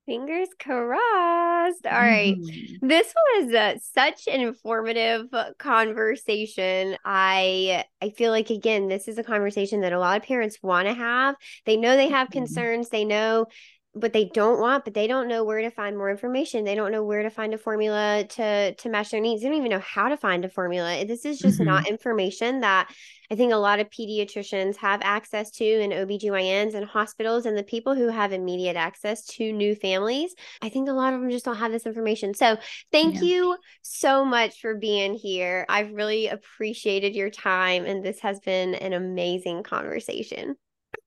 Fingers 0.06 0.48
crossed. 0.62 1.84
All 1.84 1.92
right. 1.92 2.36
mm-hmm. 2.38 2.86
This 2.86 3.12
was 3.14 3.52
uh, 3.52 3.74
such 3.92 4.28
an 4.28 4.40
informative 4.40 5.26
conversation. 5.58 6.96
I 7.04 7.84
I 8.00 8.10
feel 8.10 8.30
like 8.30 8.50
again 8.50 8.86
this 8.88 9.08
is 9.08 9.18
a 9.18 9.24
conversation 9.24 9.80
that 9.80 9.92
a 9.92 9.98
lot 9.98 10.16
of 10.16 10.22
parents 10.22 10.62
want 10.62 10.86
to 10.86 10.94
have. 10.94 11.34
They 11.66 11.76
know 11.76 11.96
they 11.96 12.08
have 12.08 12.28
mm-hmm. 12.28 12.38
concerns. 12.38 12.88
They 12.88 13.04
know 13.04 13.48
what 13.92 14.12
they 14.12 14.26
don't 14.26 14.60
want, 14.60 14.84
but 14.84 14.94
they 14.94 15.06
don't 15.06 15.28
know 15.28 15.44
where 15.44 15.62
to 15.62 15.70
find 15.70 15.96
more 15.96 16.10
information. 16.10 16.64
They 16.64 16.74
don't 16.74 16.92
know 16.92 17.02
where 17.02 17.22
to 17.22 17.30
find 17.30 17.54
a 17.54 17.58
formula 17.58 18.24
to 18.28 18.74
to 18.74 18.88
match 18.88 19.10
their 19.10 19.20
needs. 19.20 19.42
They 19.42 19.48
don't 19.48 19.56
even 19.56 19.70
know 19.70 19.78
how 19.78 20.08
to 20.08 20.16
find 20.16 20.44
a 20.44 20.48
formula. 20.48 21.04
This 21.06 21.24
is 21.24 21.38
just 21.38 21.56
mm-hmm. 21.56 21.68
not 21.68 21.88
information 21.88 22.60
that 22.60 22.90
I 23.30 23.34
think 23.34 23.52
a 23.52 23.56
lot 23.56 23.80
of 23.80 23.90
pediatricians 23.90 24.76
have 24.76 25.00
access 25.02 25.50
to 25.52 25.64
and 25.64 25.92
OBGYNs 25.92 26.74
and 26.74 26.86
hospitals 26.86 27.46
and 27.46 27.56
the 27.56 27.62
people 27.62 27.94
who 27.94 28.08
have 28.08 28.32
immediate 28.32 28.76
access 28.76 29.24
to 29.36 29.52
new 29.52 29.74
families. 29.74 30.34
I 30.62 30.68
think 30.68 30.88
a 30.88 30.92
lot 30.92 31.12
of 31.12 31.20
them 31.20 31.30
just 31.30 31.44
don't 31.44 31.56
have 31.56 31.72
this 31.72 31.86
information. 31.86 32.34
So 32.34 32.56
thank 32.92 33.16
yeah. 33.16 33.22
you 33.22 33.56
so 33.82 34.24
much 34.24 34.60
for 34.60 34.76
being 34.76 35.14
here. 35.14 35.66
I've 35.68 35.92
really 35.92 36.28
appreciated 36.28 37.14
your 37.14 37.30
time 37.30 37.84
and 37.84 38.04
this 38.04 38.20
has 38.20 38.40
been 38.40 38.74
an 38.74 38.92
amazing 38.92 39.62
conversation. 39.62 40.56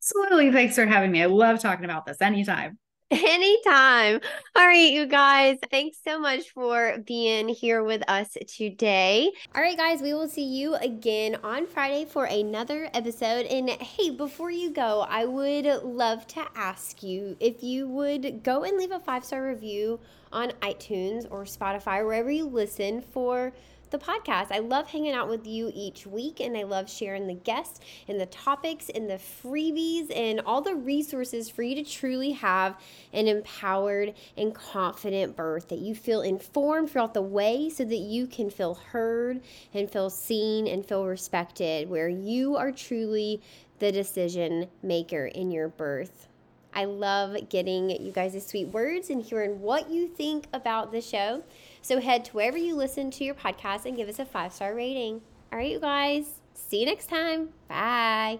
Absolutely. 0.01 0.51
Thanks 0.51 0.75
for 0.75 0.85
having 0.85 1.11
me. 1.11 1.21
I 1.21 1.27
love 1.27 1.59
talking 1.59 1.85
about 1.85 2.05
this 2.05 2.21
anytime. 2.21 2.79
Anytime. 3.11 4.21
All 4.55 4.65
right, 4.65 4.91
you 4.91 5.05
guys. 5.05 5.57
Thanks 5.69 5.97
so 6.03 6.17
much 6.17 6.51
for 6.51 6.97
being 7.05 7.49
here 7.49 7.83
with 7.83 8.01
us 8.09 8.35
today. 8.47 9.29
All 9.53 9.61
right, 9.61 9.77
guys, 9.77 10.01
we 10.01 10.13
will 10.13 10.29
see 10.29 10.45
you 10.45 10.75
again 10.75 11.35
on 11.43 11.67
Friday 11.67 12.05
for 12.05 12.23
another 12.25 12.89
episode. 12.93 13.45
And 13.47 13.69
hey, 13.69 14.11
before 14.11 14.49
you 14.49 14.71
go, 14.71 15.05
I 15.09 15.25
would 15.25 15.65
love 15.83 16.25
to 16.27 16.47
ask 16.55 17.03
you 17.03 17.35
if 17.39 17.61
you 17.61 17.87
would 17.89 18.43
go 18.43 18.63
and 18.63 18.77
leave 18.77 18.91
a 18.91 18.99
five 18.99 19.25
star 19.25 19.45
review 19.45 19.99
on 20.31 20.51
iTunes 20.61 21.27
or 21.29 21.43
Spotify, 21.43 22.05
wherever 22.05 22.31
you 22.31 22.45
listen 22.45 23.01
for 23.01 23.51
the 23.91 23.99
podcast. 23.99 24.47
I 24.51 24.59
love 24.59 24.87
hanging 24.87 25.13
out 25.13 25.29
with 25.29 25.45
you 25.45 25.71
each 25.75 26.07
week 26.07 26.39
and 26.39 26.57
I 26.57 26.63
love 26.63 26.89
sharing 26.89 27.27
the 27.27 27.33
guests 27.33 27.79
and 28.07 28.19
the 28.19 28.25
topics 28.25 28.89
and 28.89 29.09
the 29.09 29.15
freebies 29.15 30.15
and 30.15 30.39
all 30.41 30.61
the 30.61 30.75
resources 30.75 31.49
for 31.49 31.61
you 31.61 31.75
to 31.75 31.83
truly 31.83 32.31
have 32.31 32.79
an 33.13 33.27
empowered 33.27 34.13
and 34.37 34.55
confident 34.55 35.35
birth 35.35 35.67
that 35.67 35.79
you 35.79 35.93
feel 35.93 36.21
informed 36.21 36.89
throughout 36.89 37.13
the 37.13 37.21
way 37.21 37.69
so 37.69 37.83
that 37.83 37.97
you 37.97 38.25
can 38.25 38.49
feel 38.49 38.75
heard 38.75 39.41
and 39.73 39.91
feel 39.91 40.09
seen 40.09 40.67
and 40.67 40.85
feel 40.85 41.05
respected, 41.05 41.89
where 41.89 42.09
you 42.09 42.55
are 42.55 42.71
truly 42.71 43.41
the 43.79 43.91
decision 43.91 44.67
maker 44.81 45.25
in 45.25 45.51
your 45.51 45.67
birth. 45.67 46.27
I 46.73 46.85
love 46.85 47.49
getting 47.49 47.89
you 47.89 48.11
guys' 48.11 48.45
sweet 48.45 48.69
words 48.69 49.09
and 49.09 49.21
hearing 49.21 49.59
what 49.59 49.89
you 49.89 50.07
think 50.07 50.47
about 50.53 50.91
the 50.91 51.01
show. 51.01 51.43
So 51.81 51.99
head 51.99 52.25
to 52.25 52.31
wherever 52.31 52.57
you 52.57 52.75
listen 52.75 53.11
to 53.11 53.23
your 53.23 53.35
podcast 53.35 53.85
and 53.85 53.95
give 53.95 54.09
us 54.09 54.19
a 54.19 54.25
five 54.25 54.53
star 54.53 54.75
rating. 54.75 55.21
All 55.51 55.59
right, 55.59 55.71
you 55.71 55.79
guys. 55.79 56.41
See 56.53 56.79
you 56.79 56.85
next 56.85 57.07
time. 57.07 57.49
Bye. 57.67 58.39